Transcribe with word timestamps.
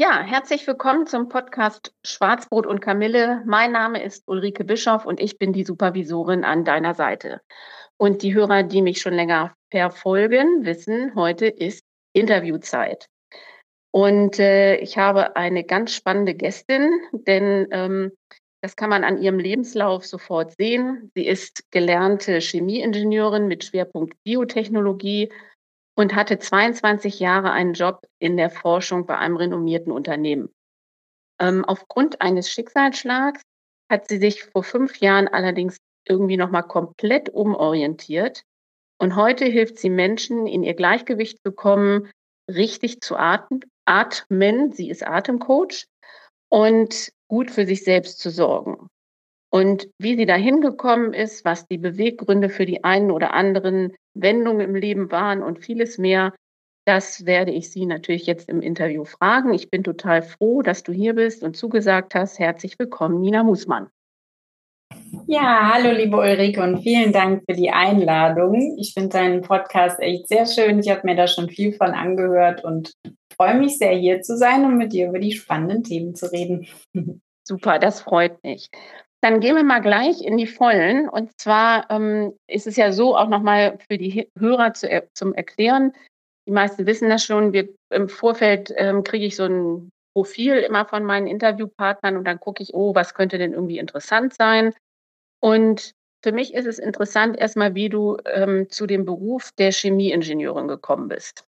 Ja, 0.00 0.22
herzlich 0.22 0.64
willkommen 0.68 1.08
zum 1.08 1.28
Podcast 1.28 1.92
Schwarzbrot 2.04 2.68
und 2.68 2.78
Kamille. 2.78 3.42
Mein 3.46 3.72
Name 3.72 4.00
ist 4.00 4.22
Ulrike 4.28 4.62
Bischoff 4.62 5.04
und 5.04 5.18
ich 5.18 5.38
bin 5.38 5.52
die 5.52 5.64
Supervisorin 5.64 6.44
an 6.44 6.64
deiner 6.64 6.94
Seite. 6.94 7.40
Und 7.96 8.22
die 8.22 8.32
Hörer, 8.32 8.62
die 8.62 8.80
mich 8.80 9.00
schon 9.00 9.14
länger 9.14 9.56
verfolgen, 9.72 10.64
wissen, 10.64 11.16
heute 11.16 11.46
ist 11.46 11.82
Interviewzeit. 12.12 13.08
Und 13.90 14.38
äh, 14.38 14.76
ich 14.76 14.98
habe 14.98 15.34
eine 15.34 15.64
ganz 15.64 15.92
spannende 15.92 16.36
Gästin, 16.36 16.92
denn 17.10 17.66
ähm, 17.72 18.12
das 18.62 18.76
kann 18.76 18.90
man 18.90 19.02
an 19.02 19.20
ihrem 19.20 19.40
Lebenslauf 19.40 20.06
sofort 20.06 20.52
sehen. 20.52 21.10
Sie 21.16 21.26
ist 21.26 21.72
gelernte 21.72 22.40
Chemieingenieurin 22.40 23.48
mit 23.48 23.64
Schwerpunkt 23.64 24.14
Biotechnologie 24.22 25.32
und 25.98 26.14
hatte 26.14 26.38
22 26.38 27.18
Jahre 27.18 27.50
einen 27.50 27.72
Job 27.72 28.06
in 28.20 28.36
der 28.36 28.50
Forschung 28.50 29.04
bei 29.04 29.18
einem 29.18 29.36
renommierten 29.36 29.90
Unternehmen. 29.90 30.48
Ähm, 31.40 31.64
aufgrund 31.64 32.20
eines 32.20 32.48
Schicksalsschlags 32.52 33.42
hat 33.90 34.06
sie 34.08 34.18
sich 34.18 34.44
vor 34.44 34.62
fünf 34.62 34.98
Jahren 34.98 35.26
allerdings 35.26 35.76
irgendwie 36.06 36.36
nochmal 36.36 36.62
komplett 36.62 37.30
umorientiert. 37.30 38.44
Und 39.00 39.16
heute 39.16 39.46
hilft 39.46 39.78
sie 39.78 39.90
Menschen, 39.90 40.46
in 40.46 40.62
ihr 40.62 40.74
Gleichgewicht 40.74 41.40
zu 41.44 41.50
kommen, 41.50 42.08
richtig 42.48 43.00
zu 43.00 43.16
atmen. 43.16 43.64
atmen. 43.84 44.70
Sie 44.72 44.90
ist 44.90 45.04
Atemcoach 45.04 45.86
und 46.48 47.12
gut 47.26 47.50
für 47.50 47.66
sich 47.66 47.82
selbst 47.82 48.20
zu 48.20 48.30
sorgen. 48.30 48.86
Und 49.50 49.88
wie 49.98 50.16
sie 50.16 50.26
da 50.26 50.34
hingekommen 50.34 51.14
ist, 51.14 51.44
was 51.44 51.66
die 51.66 51.78
Beweggründe 51.78 52.50
für 52.50 52.66
die 52.66 52.84
einen 52.84 53.10
oder 53.10 53.32
anderen 53.32 53.94
Wendungen 54.14 54.60
im 54.60 54.74
Leben 54.74 55.10
waren 55.10 55.42
und 55.42 55.64
vieles 55.64 55.96
mehr, 55.96 56.34
das 56.86 57.26
werde 57.26 57.52
ich 57.52 57.70
Sie 57.70 57.84
natürlich 57.84 58.26
jetzt 58.26 58.48
im 58.48 58.62
Interview 58.62 59.04
fragen. 59.04 59.52
Ich 59.52 59.70
bin 59.70 59.84
total 59.84 60.22
froh, 60.22 60.62
dass 60.62 60.82
du 60.82 60.92
hier 60.92 61.14
bist 61.14 61.42
und 61.42 61.56
zugesagt 61.56 62.14
hast. 62.14 62.38
Herzlich 62.38 62.78
willkommen, 62.78 63.20
Nina 63.20 63.42
Musmann. 63.42 63.88
Ja, 65.26 65.70
hallo 65.74 65.92
liebe 65.92 66.16
Ulrike 66.16 66.62
und 66.62 66.82
vielen 66.82 67.12
Dank 67.12 67.42
für 67.48 67.54
die 67.54 67.70
Einladung. 67.70 68.76
Ich 68.78 68.94
finde 68.94 69.10
deinen 69.10 69.42
Podcast 69.42 70.00
echt 70.00 70.28
sehr 70.28 70.46
schön. 70.46 70.78
Ich 70.78 70.88
habe 70.88 71.02
mir 71.04 71.14
da 71.14 71.26
schon 71.26 71.50
viel 71.50 71.74
von 71.74 71.90
angehört 71.90 72.64
und 72.64 72.92
freue 73.36 73.58
mich 73.58 73.76
sehr, 73.78 73.92
hier 73.92 74.22
zu 74.22 74.36
sein 74.36 74.64
und 74.64 74.78
mit 74.78 74.94
dir 74.94 75.08
über 75.08 75.18
die 75.18 75.32
spannenden 75.32 75.84
Themen 75.84 76.14
zu 76.14 76.32
reden. 76.32 76.66
Super, 77.46 77.78
das 77.78 78.00
freut 78.00 78.42
mich. 78.42 78.70
Dann 79.20 79.40
gehen 79.40 79.56
wir 79.56 79.64
mal 79.64 79.80
gleich 79.80 80.22
in 80.22 80.36
die 80.36 80.46
Vollen. 80.46 81.08
Und 81.08 81.38
zwar 81.40 81.90
ähm, 81.90 82.34
ist 82.46 82.66
es 82.66 82.76
ja 82.76 82.92
so, 82.92 83.16
auch 83.16 83.28
nochmal 83.28 83.78
für 83.88 83.98
die 83.98 84.30
Hörer 84.38 84.74
zu, 84.74 84.88
zum 85.14 85.34
Erklären. 85.34 85.92
Die 86.46 86.52
meisten 86.52 86.86
wissen 86.86 87.10
das 87.10 87.24
schon. 87.24 87.52
Wir, 87.52 87.68
Im 87.90 88.08
Vorfeld 88.08 88.72
ähm, 88.76 89.02
kriege 89.02 89.26
ich 89.26 89.36
so 89.36 89.44
ein 89.44 89.90
Profil 90.14 90.56
immer 90.58 90.86
von 90.86 91.04
meinen 91.04 91.26
Interviewpartnern 91.26 92.16
und 92.16 92.24
dann 92.24 92.40
gucke 92.40 92.62
ich, 92.62 92.74
oh, 92.74 92.94
was 92.94 93.14
könnte 93.14 93.38
denn 93.38 93.52
irgendwie 93.52 93.78
interessant 93.78 94.34
sein? 94.34 94.72
Und 95.40 95.92
für 96.24 96.32
mich 96.32 96.54
ist 96.54 96.66
es 96.66 96.78
interessant 96.78 97.36
erstmal, 97.36 97.74
wie 97.74 97.88
du 97.88 98.16
ähm, 98.24 98.68
zu 98.70 98.86
dem 98.86 99.04
Beruf 99.04 99.50
der 99.58 99.70
Chemieingenieurin 99.70 100.66
gekommen 100.66 101.08
bist. 101.08 101.44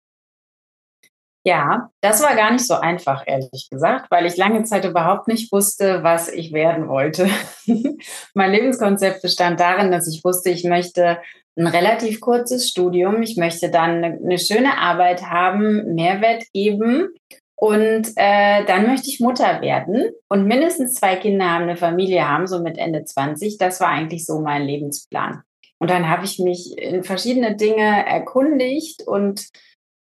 Ja, 1.48 1.92
das 2.02 2.24
war 2.24 2.36
gar 2.36 2.52
nicht 2.52 2.66
so 2.66 2.74
einfach, 2.74 3.24
ehrlich 3.28 3.68
gesagt, 3.70 4.10
weil 4.10 4.26
ich 4.26 4.36
lange 4.36 4.64
Zeit 4.64 4.84
überhaupt 4.84 5.28
nicht 5.28 5.52
wusste, 5.52 6.02
was 6.02 6.28
ich 6.28 6.54
werden 6.54 6.88
wollte. 6.88 7.30
mein 8.34 8.52
Lebenskonzept 8.52 9.22
bestand 9.22 9.60
darin, 9.60 9.92
dass 9.92 10.08
ich 10.08 10.24
wusste, 10.24 10.50
ich 10.50 10.64
möchte 10.64 11.20
ein 11.56 11.68
relativ 11.68 12.20
kurzes 12.20 12.68
Studium, 12.68 13.22
ich 13.22 13.38
möchte 13.38 13.70
dann 13.70 14.04
eine, 14.04 14.40
schöne 14.40 14.80
Arbeit 14.80 15.30
haben, 15.30 15.94
Mehrwert 15.94 16.46
geben 16.52 17.10
und 17.56 18.12
äh, 18.16 18.66
dann 18.66 18.88
möchte 18.88 19.10
ich 19.10 19.20
Mutter 19.20 19.62
werden 19.62 20.10
und 20.28 20.48
mindestens 20.48 20.96
zwei 20.96 21.16
Kinder 21.16 21.52
haben, 21.52 21.66
eine 21.66 21.78
Familie 21.78 22.28
haben, 22.28 22.48
so 22.48 22.60
mit 22.60 22.80
Ende 22.80 23.06
20. 23.06 23.60
Das 23.60 23.80
war 23.80 23.90
eigentlich 23.90 24.26
so 24.26 24.40
mein 24.40 24.64
Lebensplan. 24.64 25.44
Und 25.78 25.92
dann 25.92 26.10
habe 26.10 26.26
ich 26.26 26.40
mich 26.40 26.76
in 26.80 27.04
verschiedene 27.04 27.56
Dinge 27.56 28.06
erkundigt 28.08 29.08
und 29.08 29.48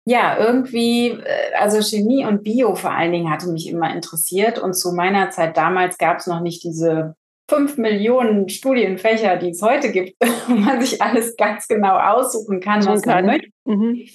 ja, 0.07 0.39
irgendwie, 0.39 1.11
äh, 1.11 1.55
also 1.59 1.81
Chemie 1.81 2.27
und 2.27 2.43
Bio 2.43 2.75
vor 2.75 2.91
allen 2.91 3.13
Dingen 3.13 3.31
hatte 3.31 3.49
mich 3.49 3.69
immer 3.69 3.95
interessiert. 3.95 4.59
Und 4.59 4.75
zu 4.75 4.93
meiner 4.93 5.31
Zeit 5.31 5.57
damals 5.57 5.99
gab 5.99 6.19
es 6.19 6.27
noch 6.27 6.41
nicht 6.41 6.63
diese 6.63 7.17
fünf 7.49 7.77
Millionen 7.77 8.49
Studienfächer, 8.49 9.37
die 9.37 9.51
es 9.51 9.63
heute 9.63 9.93
gibt, 9.93 10.17
wo 10.49 10.55
man 10.55 10.81
sich 10.81 11.01
alles 11.01 11.37
ganz 11.37 11.69
genau 11.69 11.99
aussuchen 11.99 12.61
kann, 12.61 12.85
was 12.87 13.05
man 13.05 13.27
möchte. 13.27 13.49
Mhm. 13.65 14.07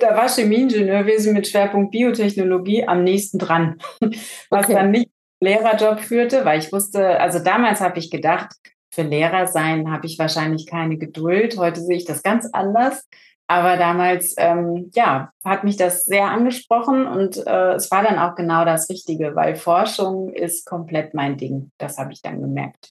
Da 0.00 0.16
war 0.16 0.28
Chemieingenieurwesen 0.28 1.32
mit 1.32 1.46
Schwerpunkt 1.46 1.92
Biotechnologie 1.92 2.88
am 2.88 3.04
nächsten 3.04 3.38
dran, 3.38 3.78
was 4.50 4.64
okay. 4.64 4.74
dann 4.74 4.90
nicht 4.90 5.10
Lehrerjob 5.40 6.00
führte, 6.00 6.44
weil 6.44 6.58
ich 6.58 6.72
wusste, 6.72 7.20
also 7.20 7.38
damals 7.38 7.80
habe 7.80 7.98
ich 7.98 8.10
gedacht, 8.10 8.52
für 8.90 9.02
Lehrer 9.02 9.46
sein 9.46 9.92
habe 9.92 10.06
ich 10.06 10.18
wahrscheinlich 10.18 10.66
keine 10.66 10.96
Geduld. 10.96 11.58
Heute 11.58 11.80
sehe 11.80 11.98
ich 11.98 12.04
das 12.04 12.22
ganz 12.22 12.48
anders. 12.52 13.06
Aber 13.48 13.76
damals, 13.76 14.34
ähm, 14.38 14.90
ja, 14.94 15.30
hat 15.44 15.62
mich 15.62 15.76
das 15.76 16.04
sehr 16.04 16.24
angesprochen 16.24 17.06
und 17.06 17.36
äh, 17.46 17.74
es 17.74 17.90
war 17.92 18.02
dann 18.02 18.18
auch 18.18 18.34
genau 18.34 18.64
das 18.64 18.90
Richtige, 18.90 19.36
weil 19.36 19.54
Forschung 19.54 20.32
ist 20.32 20.66
komplett 20.66 21.14
mein 21.14 21.36
Ding. 21.36 21.70
Das 21.78 21.96
habe 21.98 22.12
ich 22.12 22.22
dann 22.22 22.40
gemerkt. 22.40 22.90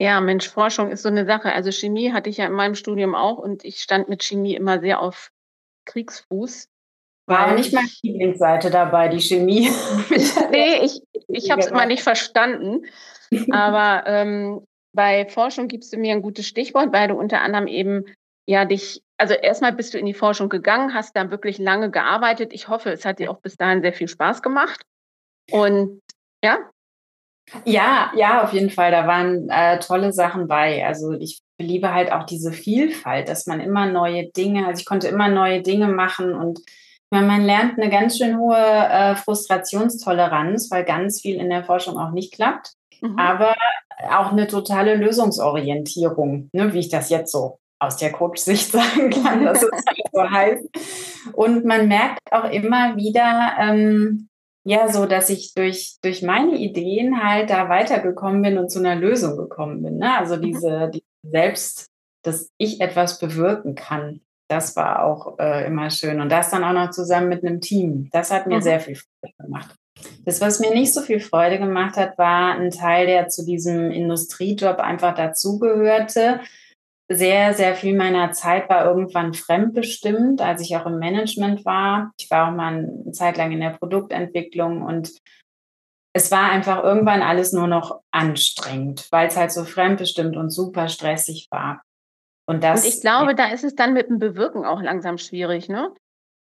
Ja, 0.00 0.22
Mensch, 0.22 0.48
Forschung 0.48 0.90
ist 0.90 1.02
so 1.02 1.10
eine 1.10 1.26
Sache. 1.26 1.52
Also 1.52 1.70
Chemie 1.72 2.10
hatte 2.12 2.30
ich 2.30 2.38
ja 2.38 2.46
in 2.46 2.54
meinem 2.54 2.74
Studium 2.74 3.14
auch 3.14 3.36
und 3.36 3.64
ich 3.64 3.80
stand 3.80 4.08
mit 4.08 4.24
Chemie 4.24 4.54
immer 4.54 4.80
sehr 4.80 5.02
auf 5.02 5.30
Kriegsfuß. 5.84 6.68
War 7.26 7.54
nicht 7.54 7.74
meine 7.74 7.88
Lieblingsseite 8.02 8.70
dabei, 8.70 9.08
die 9.08 9.20
Chemie. 9.20 9.70
nee, 10.50 10.80
ich, 10.82 11.02
ich 11.28 11.50
habe 11.50 11.60
es 11.60 11.66
immer 11.66 11.84
nicht 11.84 12.02
verstanden. 12.02 12.86
Aber 13.50 14.04
ähm, 14.06 14.66
bei 14.92 15.28
Forschung 15.28 15.68
gibst 15.68 15.92
du 15.92 15.98
mir 15.98 16.12
ein 16.12 16.22
gutes 16.22 16.46
Stichwort, 16.46 16.92
weil 16.92 17.08
du 17.08 17.14
unter 17.14 17.42
anderem 17.42 17.66
eben 17.66 18.06
ja 18.46 18.64
dich 18.64 19.02
also 19.20 19.34
erstmal 19.34 19.72
bist 19.72 19.92
du 19.92 19.98
in 19.98 20.06
die 20.06 20.14
Forschung 20.14 20.48
gegangen, 20.48 20.94
hast 20.94 21.14
dann 21.14 21.30
wirklich 21.30 21.58
lange 21.58 21.90
gearbeitet. 21.90 22.52
Ich 22.54 22.68
hoffe, 22.68 22.90
es 22.90 23.04
hat 23.04 23.18
dir 23.18 23.30
auch 23.30 23.40
bis 23.40 23.56
dahin 23.56 23.82
sehr 23.82 23.92
viel 23.92 24.08
Spaß 24.08 24.40
gemacht. 24.42 24.80
Und 25.50 26.00
ja. 26.42 26.58
Ja, 27.64 28.12
ja, 28.16 28.42
auf 28.42 28.52
jeden 28.54 28.70
Fall. 28.70 28.90
Da 28.90 29.06
waren 29.06 29.48
äh, 29.50 29.78
tolle 29.78 30.12
Sachen 30.12 30.48
bei. 30.48 30.86
Also 30.86 31.12
ich 31.12 31.40
liebe 31.58 31.92
halt 31.92 32.12
auch 32.12 32.24
diese 32.24 32.52
Vielfalt, 32.52 33.28
dass 33.28 33.46
man 33.46 33.60
immer 33.60 33.86
neue 33.86 34.30
Dinge, 34.30 34.66
also 34.66 34.80
ich 34.80 34.86
konnte 34.86 35.08
immer 35.08 35.28
neue 35.28 35.60
Dinge 35.60 35.88
machen 35.88 36.34
und 36.34 36.60
man 37.10 37.44
lernt 37.44 37.76
eine 37.78 37.90
ganz 37.90 38.16
schön 38.16 38.38
hohe 38.38 38.56
äh, 38.56 39.16
Frustrationstoleranz, 39.16 40.70
weil 40.70 40.84
ganz 40.84 41.20
viel 41.20 41.36
in 41.36 41.50
der 41.50 41.64
Forschung 41.64 41.98
auch 41.98 42.12
nicht 42.12 42.32
klappt. 42.32 42.74
Mhm. 43.02 43.18
Aber 43.18 43.54
auch 44.08 44.30
eine 44.30 44.46
totale 44.46 44.94
Lösungsorientierung, 44.94 46.48
ne, 46.52 46.72
wie 46.72 46.78
ich 46.78 46.88
das 46.88 47.10
jetzt 47.10 47.32
so 47.32 47.58
aus 47.80 47.96
der 47.96 48.12
Coach-Sicht 48.12 48.70
sagen 48.72 49.10
kann, 49.10 49.44
dass 49.44 49.62
es 49.62 49.70
halt 49.72 50.06
so 50.12 50.30
heißt. 50.30 50.68
Und 51.32 51.64
man 51.64 51.88
merkt 51.88 52.20
auch 52.30 52.50
immer 52.50 52.96
wieder, 52.96 53.54
ähm, 53.58 54.28
ja, 54.64 54.92
so, 54.92 55.06
dass 55.06 55.30
ich 55.30 55.54
durch, 55.54 55.96
durch 56.02 56.22
meine 56.22 56.56
Ideen 56.56 57.24
halt 57.24 57.50
da 57.50 57.68
weitergekommen 57.68 58.42
bin 58.42 58.58
und 58.58 58.70
zu 58.70 58.78
einer 58.78 58.94
Lösung 58.94 59.36
gekommen 59.36 59.82
bin. 59.82 59.96
Ne? 59.96 60.16
Also 60.16 60.36
mhm. 60.36 60.42
diese, 60.42 60.90
die 60.92 61.02
selbst, 61.22 61.86
dass 62.22 62.50
ich 62.58 62.80
etwas 62.80 63.18
bewirken 63.18 63.74
kann. 63.74 64.20
Das 64.48 64.76
war 64.76 65.04
auch 65.04 65.38
äh, 65.38 65.66
immer 65.66 65.90
schön. 65.90 66.20
Und 66.20 66.28
das 66.30 66.50
dann 66.50 66.64
auch 66.64 66.72
noch 66.72 66.90
zusammen 66.90 67.28
mit 67.28 67.44
einem 67.44 67.60
Team. 67.60 68.08
Das 68.12 68.30
hat 68.30 68.46
mir 68.46 68.56
mhm. 68.56 68.62
sehr 68.62 68.80
viel 68.80 68.96
Freude 68.96 69.34
gemacht. 69.38 69.74
Das, 70.24 70.40
was 70.40 70.60
mir 70.60 70.72
nicht 70.72 70.92
so 70.92 71.00
viel 71.00 71.20
Freude 71.20 71.58
gemacht 71.58 71.96
hat, 71.96 72.18
war 72.18 72.54
ein 72.54 72.70
Teil, 72.70 73.06
der 73.06 73.28
zu 73.28 73.44
diesem 73.44 73.90
Industriejob 73.90 74.78
einfach 74.78 75.14
dazugehörte 75.14 76.40
sehr, 77.12 77.54
sehr 77.54 77.74
viel 77.74 77.96
meiner 77.96 78.30
Zeit 78.30 78.68
war 78.68 78.84
irgendwann 78.84 79.34
fremdbestimmt, 79.34 80.40
als 80.40 80.62
ich 80.62 80.76
auch 80.76 80.86
im 80.86 80.98
Management 80.98 81.64
war. 81.64 82.12
Ich 82.18 82.30
war 82.30 82.48
auch 82.48 82.54
mal 82.54 82.74
eine 82.74 83.12
Zeit 83.12 83.36
lang 83.36 83.50
in 83.50 83.60
der 83.60 83.70
Produktentwicklung 83.70 84.82
und 84.82 85.10
es 86.12 86.30
war 86.30 86.50
einfach 86.50 86.84
irgendwann 86.84 87.22
alles 87.22 87.52
nur 87.52 87.66
noch 87.66 88.00
anstrengend, 88.12 89.08
weil 89.10 89.26
es 89.26 89.36
halt 89.36 89.50
so 89.50 89.64
fremdbestimmt 89.64 90.36
und 90.36 90.50
super 90.50 90.88
stressig 90.88 91.48
war. 91.50 91.82
Und, 92.46 92.62
das, 92.62 92.84
und 92.84 92.88
ich 92.88 93.00
glaube, 93.00 93.34
da 93.34 93.52
ist 93.52 93.64
es 93.64 93.74
dann 93.74 93.92
mit 93.92 94.08
dem 94.08 94.18
Bewirken 94.18 94.64
auch 94.64 94.80
langsam 94.80 95.18
schwierig, 95.18 95.68
ne? 95.68 95.92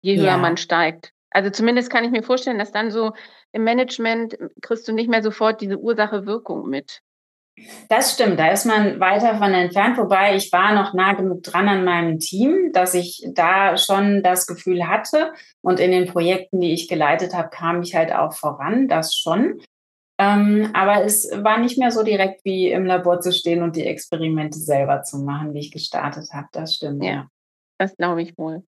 Je 0.03 0.17
höher 0.17 0.25
ja. 0.25 0.37
man 0.39 0.57
steigt. 0.57 1.13
Also 1.31 1.51
zumindest 1.51 1.91
kann 1.91 2.05
ich 2.05 2.11
mir 2.11 2.23
vorstellen, 2.23 2.59
dass 2.59 2.73
dann 2.73 2.91
so 2.91 3.13
im 3.53 3.65
Management 3.65 4.39
kriegst 4.63 4.87
du 4.89 4.93
nicht 4.93 5.11
mehr 5.11 5.23
sofort 5.23 5.61
diese 5.61 5.79
Ursache-Wirkung 5.79 6.69
mit. 6.69 7.03
Das 7.89 8.13
stimmt, 8.13 8.39
da 8.39 8.51
ist 8.51 8.67
man 8.67 9.01
weiter 9.01 9.39
von 9.39 9.55
entfernt, 9.55 9.97
wobei 9.97 10.37
ich 10.37 10.53
war 10.53 10.75
noch 10.75 10.95
nah 10.95 11.15
genug 11.15 11.43
dran 11.43 11.69
an 11.69 11.85
meinem 11.85 12.19
Team, 12.19 12.71
dass 12.73 12.95
ich 12.95 13.27
da 13.33 13.77
schon 13.77 14.23
das 14.23 14.47
Gefühl 14.47 14.87
hatte 14.89 15.33
und 15.63 15.81
in 15.81 15.91
den 15.91 16.07
Projekten, 16.07 16.61
die 16.61 16.73
ich 16.73 16.89
geleitet 16.89 17.35
habe, 17.35 17.49
kam 17.49 17.83
ich 17.83 17.95
halt 17.95 18.13
auch 18.13 18.35
voran, 18.35 18.89
das 18.89 19.17
schon. 19.17 19.61
Ähm, 20.21 20.71
aber 20.75 21.05
es 21.05 21.31
war 21.33 21.59
nicht 21.59 21.79
mehr 21.79 21.93
so 21.93 22.03
direkt 22.03 22.45
wie 22.45 22.71
im 22.71 22.85
Labor 22.85 23.21
zu 23.21 23.33
stehen 23.33 23.63
und 23.63 23.77
die 23.77 23.87
Experimente 23.87 24.59
selber 24.59 25.03
zu 25.03 25.19
machen, 25.19 25.55
wie 25.55 25.61
ich 25.61 25.71
gestartet 25.71 26.29
habe. 26.33 26.49
Das 26.53 26.75
stimmt. 26.75 27.05
Ja, 27.05 27.29
das 27.79 27.97
glaube 27.97 28.23
ich 28.23 28.37
wohl. 28.37 28.65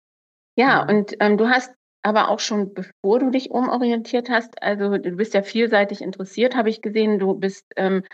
Ja, 0.57 0.87
und 0.87 1.17
ähm, 1.21 1.37
du 1.37 1.49
hast 1.49 1.73
aber 2.03 2.29
auch 2.29 2.41
schon 2.41 2.73
bevor 2.73 3.19
du 3.19 3.31
dich 3.31 3.51
umorientiert 3.51 4.31
hast, 4.31 4.63
also 4.63 4.97
du 4.97 5.11
bist 5.13 5.35
ja 5.35 5.43
vielseitig 5.43 6.01
interessiert, 6.01 6.57
habe 6.57 6.71
ich 6.71 6.81
gesehen. 6.81 7.19
Du 7.19 7.35
bist, 7.35 7.67
ähm, 7.77 8.05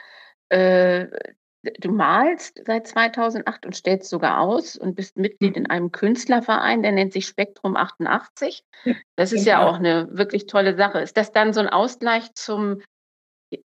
äh, 0.49 1.07
du 1.81 1.91
malst 1.91 2.63
seit 2.67 2.87
2008 2.87 3.67
und 3.67 3.77
stellst 3.77 4.11
sogar 4.11 4.41
aus 4.41 4.77
und 4.77 4.95
bist 4.95 5.17
Mitglied 5.17 5.57
in 5.57 5.65
mhm. 5.65 5.71
einem 5.71 5.93
Künstlerverein, 5.93 6.83
der 6.83 6.93
nennt 6.93 7.13
sich 7.13 7.27
Spektrum 7.27 7.77
88. 7.77 8.63
Das 9.17 9.33
ist 9.33 9.47
ja 9.47 9.67
auch 9.67 9.77
eine 9.77 10.09
wirklich 10.13 10.47
tolle 10.47 10.77
Sache. 10.77 11.01
Ist 11.01 11.17
das 11.17 11.33
dann 11.33 11.53
so 11.53 11.61
ein 11.61 11.69
Ausgleich 11.69 12.33
zum 12.35 12.83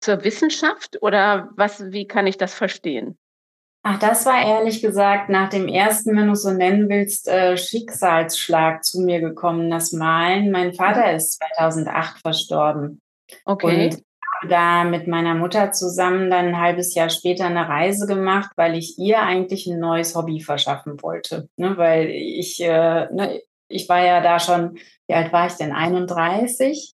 zur 0.00 0.24
Wissenschaft 0.24 0.98
oder 1.00 1.50
was, 1.56 1.90
wie 1.90 2.06
kann 2.06 2.26
ich 2.26 2.36
das 2.36 2.54
verstehen? 2.54 3.18
Ach, 3.82 3.98
das 3.98 4.26
war 4.26 4.42
ehrlich 4.42 4.82
gesagt 4.82 5.30
nach 5.30 5.48
dem 5.48 5.66
ersten, 5.66 6.14
wenn 6.14 6.28
du 6.28 6.34
so 6.34 6.50
nennen 6.50 6.90
willst, 6.90 7.28
äh, 7.28 7.56
Schicksalsschlag 7.56 8.84
zu 8.84 9.00
mir 9.00 9.20
gekommen, 9.20 9.70
das 9.70 9.92
Malen. 9.92 10.50
Mein 10.50 10.74
Vater 10.74 11.10
mhm. 11.10 11.16
ist 11.16 11.42
2008 11.56 12.20
verstorben. 12.20 13.00
Okay. 13.46 13.86
Und 13.86 14.02
habe 14.40 14.48
da 14.48 14.84
mit 14.84 15.06
meiner 15.06 15.34
Mutter 15.34 15.72
zusammen 15.72 16.30
dann 16.30 16.48
ein 16.48 16.60
halbes 16.60 16.94
Jahr 16.94 17.10
später 17.10 17.46
eine 17.46 17.68
Reise 17.68 18.06
gemacht, 18.06 18.50
weil 18.56 18.76
ich 18.76 18.98
ihr 18.98 19.20
eigentlich 19.20 19.66
ein 19.66 19.78
neues 19.78 20.14
Hobby 20.14 20.40
verschaffen 20.40 21.02
wollte. 21.02 21.48
Ne, 21.56 21.76
weil 21.76 22.08
ich, 22.08 22.60
äh, 22.60 23.06
ne, 23.12 23.40
ich 23.68 23.88
war 23.88 24.04
ja 24.04 24.20
da 24.20 24.40
schon, 24.40 24.78
wie 25.06 25.14
alt 25.14 25.32
war 25.32 25.46
ich 25.46 25.54
denn? 25.54 25.72
31 25.72 26.94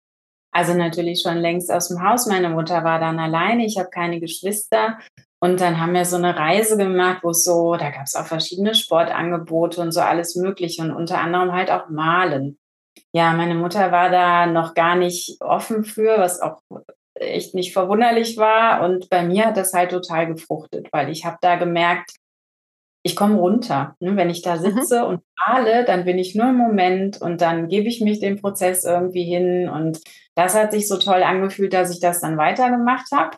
also 0.52 0.74
natürlich 0.74 1.22
schon 1.22 1.38
längst 1.38 1.70
aus 1.70 1.88
dem 1.88 2.02
Haus. 2.02 2.26
Meine 2.26 2.50
Mutter 2.50 2.82
war 2.82 2.98
dann 2.98 3.18
alleine, 3.18 3.64
ich 3.64 3.78
habe 3.78 3.90
keine 3.90 4.20
Geschwister. 4.20 4.98
Und 5.42 5.60
dann 5.60 5.80
haben 5.80 5.94
wir 5.94 6.04
so 6.04 6.16
eine 6.16 6.36
Reise 6.36 6.76
gemacht, 6.76 7.20
wo 7.22 7.30
es 7.30 7.44
so, 7.44 7.74
da 7.76 7.90
gab 7.90 8.04
es 8.04 8.14
auch 8.14 8.26
verschiedene 8.26 8.74
Sportangebote 8.74 9.80
und 9.80 9.92
so 9.92 10.00
alles 10.00 10.36
Mögliche 10.36 10.82
und 10.82 10.92
unter 10.92 11.18
anderem 11.20 11.52
halt 11.52 11.70
auch 11.70 11.88
Malen. 11.88 12.58
Ja, 13.12 13.32
meine 13.32 13.54
Mutter 13.54 13.90
war 13.90 14.10
da 14.10 14.46
noch 14.46 14.74
gar 14.74 14.96
nicht 14.96 15.40
offen 15.40 15.84
für, 15.84 16.18
was 16.18 16.40
auch 16.40 16.60
echt 17.20 17.54
nicht 17.54 17.72
verwunderlich 17.72 18.36
war. 18.36 18.82
Und 18.82 19.08
bei 19.10 19.22
mir 19.22 19.46
hat 19.46 19.56
das 19.56 19.72
halt 19.72 19.90
total 19.90 20.26
gefruchtet, 20.26 20.88
weil 20.92 21.10
ich 21.10 21.24
habe 21.24 21.38
da 21.40 21.56
gemerkt, 21.56 22.16
ich 23.02 23.16
komme 23.16 23.36
runter. 23.36 23.96
Ne? 24.00 24.16
Wenn 24.16 24.30
ich 24.30 24.42
da 24.42 24.56
mhm. 24.56 24.60
sitze 24.60 25.00
mhm. 25.00 25.06
und 25.06 25.22
male, 25.46 25.84
dann 25.84 26.04
bin 26.04 26.18
ich 26.18 26.34
nur 26.34 26.50
im 26.50 26.56
Moment 26.56 27.20
und 27.20 27.40
dann 27.40 27.68
gebe 27.68 27.88
ich 27.88 28.00
mich 28.00 28.20
dem 28.20 28.40
Prozess 28.40 28.84
irgendwie 28.84 29.24
hin. 29.24 29.68
Und 29.68 30.00
das 30.34 30.54
hat 30.54 30.72
sich 30.72 30.88
so 30.88 30.98
toll 30.98 31.22
angefühlt, 31.22 31.72
dass 31.72 31.92
ich 31.92 32.00
das 32.00 32.20
dann 32.20 32.36
weitergemacht 32.36 33.10
habe. 33.12 33.36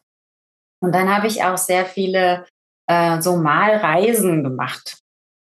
Und 0.81 0.95
dann 0.95 1.15
habe 1.15 1.29
ich 1.29 1.45
auch 1.45 1.59
sehr 1.59 1.85
viele 1.85 2.45
äh, 2.89 3.21
so 3.21 3.37
Malreisen 3.37 4.43
gemacht, 4.43 5.02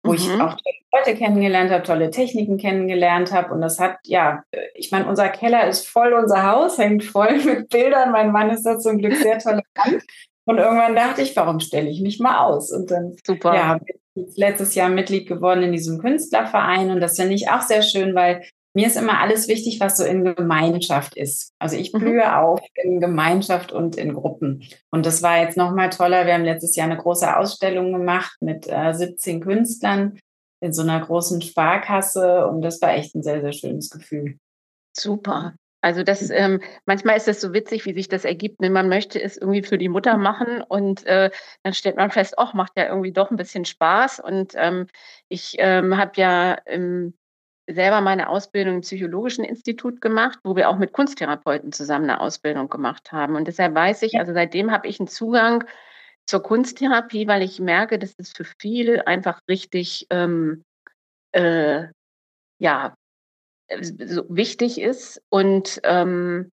wo 0.05 0.11
mhm. 0.11 0.17
ich 0.17 0.31
auch 0.33 0.55
tolle 0.55 0.77
Leute 0.93 1.17
kennengelernt 1.17 1.71
habe, 1.71 1.83
tolle 1.83 2.11
Techniken 2.11 2.59
kennengelernt 2.59 3.33
habe. 3.33 3.53
Und 3.53 3.63
das 3.63 3.81
hat, 3.81 3.99
ja, 4.05 4.45
ich 4.75 4.93
meine, 4.93 5.09
unser 5.09 5.29
Keller 5.29 5.67
ist 5.67 5.89
voll, 5.89 6.13
unser 6.13 6.51
Haus 6.51 6.79
hängt 6.79 7.05
voll 7.05 7.39
mit 7.45 7.71
Bildern. 7.71 8.13
Mein 8.13 8.31
Mann 8.31 8.51
ist 8.51 8.65
da 8.65 8.79
zum 8.79 8.99
Glück 8.99 9.17
sehr 9.17 9.39
tolerant. 9.39 10.05
Und 10.47 10.59
irgendwann 10.59 10.95
dachte 10.95 11.23
ich, 11.23 11.35
warum 11.37 11.59
stelle 11.59 11.89
ich 11.89 12.03
mich 12.03 12.21
mal 12.21 12.45
aus? 12.45 12.71
Und 12.71 12.91
dann 12.91 13.17
Super. 13.27 13.55
Ja, 13.55 13.79
bin 14.15 14.29
ich 14.29 14.37
letztes 14.37 14.75
Jahr 14.75 14.91
Mitglied 14.91 15.27
geworden 15.27 15.63
in 15.63 15.73
diesem 15.73 15.99
Künstlerverein. 15.99 16.91
Und 16.91 17.01
das 17.01 17.17
finde 17.17 17.35
ich 17.35 17.49
auch 17.49 17.63
sehr 17.63 17.83
schön, 17.83 18.15
weil 18.15 18.43
mir 18.75 18.89
ist 18.89 18.97
immer 18.97 19.21
alles 19.21 19.49
wichtig, 19.49 19.79
was 19.81 19.97
so 19.97 20.05
in 20.05 20.25
Gemeinschaft 20.25 21.17
ist. 21.17 21.53
Also 21.59 21.77
ich 21.77 21.93
mhm. 21.93 21.99
blühe 22.01 22.25
mhm. 22.25 22.35
auf 22.35 22.61
in 22.75 23.01
Gemeinschaft 23.01 23.73
und 23.73 23.97
in 23.97 24.15
Gruppen. 24.15 24.65
Und 24.91 25.07
das 25.07 25.23
war 25.23 25.41
jetzt 25.41 25.57
nochmal 25.57 25.91
toller. 25.91 26.27
Wir 26.27 26.35
haben 26.35 26.45
letztes 26.45 26.75
Jahr 26.75 26.91
eine 26.91 27.01
große 27.01 27.37
Ausstellung 27.37 27.93
gemacht 27.93 28.37
mit 28.41 28.67
äh, 28.69 28.93
17 28.93 29.41
Künstlern 29.41 30.19
in 30.61 30.73
so 30.73 30.83
einer 30.83 31.01
großen 31.01 31.41
Sparkasse. 31.41 32.47
Und 32.49 32.63
das 32.63 32.83
war 32.83 32.95
echt 32.95 33.15
ein 33.15 33.23
sehr, 33.23 33.41
sehr 33.41 33.53
schönes 33.53 33.91
Gefühl. 33.91 34.39
Super. 34.93 35.55
Also 35.81 36.03
das, 36.03 36.31
ähm, 36.31 36.61
manchmal 36.87 37.19
ist 37.19 37.29
es 37.29 37.43
so 37.43 37.53
witzig, 37.53 37.85
wie 37.85 37.93
sich 37.93 38.09
das 38.09 38.25
ergibt. 38.25 38.61
Ne? 38.61 38.71
Man 38.71 38.89
möchte 38.89 39.21
es 39.23 39.37
irgendwie 39.37 39.63
für 39.63 39.77
die 39.77 39.91
Mutter 39.91 40.17
machen 40.17 40.63
und 40.63 41.05
äh, 41.07 41.31
dann 41.63 41.75
stellt 41.75 41.97
man 41.97 42.11
fest, 42.11 42.35
ach, 42.39 42.55
macht 42.55 42.73
ja 42.77 42.89
irgendwie 42.89 43.13
doch 43.13 43.31
ein 43.31 43.37
bisschen 43.37 43.67
Spaß. 43.67 44.19
Und 44.21 44.55
ähm, 44.57 44.87
ich 45.29 45.57
ähm, 45.59 45.99
habe 45.99 46.13
ja 46.17 46.55
im, 46.65 47.13
selber 47.67 48.01
meine 48.01 48.29
Ausbildung 48.29 48.77
im 48.77 48.81
Psychologischen 48.83 49.45
Institut 49.45 50.01
gemacht, 50.01 50.39
wo 50.45 50.57
wir 50.57 50.69
auch 50.69 50.79
mit 50.79 50.93
Kunsttherapeuten 50.93 51.73
zusammen 51.73 52.11
eine 52.11 52.21
Ausbildung 52.21 52.69
gemacht 52.69 53.13
haben. 53.13 53.37
Und 53.37 53.49
deshalb 53.49 53.75
weiß 53.75 54.03
ich, 54.03 54.19
also 54.19 54.33
seitdem 54.33 54.71
habe 54.71 54.89
ich 54.89 55.01
einen 55.01 55.09
Zugang 55.09 55.65
zur 56.27 56.43
Kunsttherapie, 56.43 57.27
weil 57.27 57.43
ich 57.43 57.61
merke, 57.61 57.99
dass 57.99 58.15
es 58.19 58.33
für 58.33 58.45
viele 58.59 59.07
einfach 59.07 59.41
richtig 59.49 60.07
ähm, 60.11 60.63
äh, 61.33 61.87
ja, 62.59 62.95
so 63.81 64.25
wichtig 64.29 64.81
ist 64.81 65.23
und 65.31 65.81
ähm, 65.85 66.51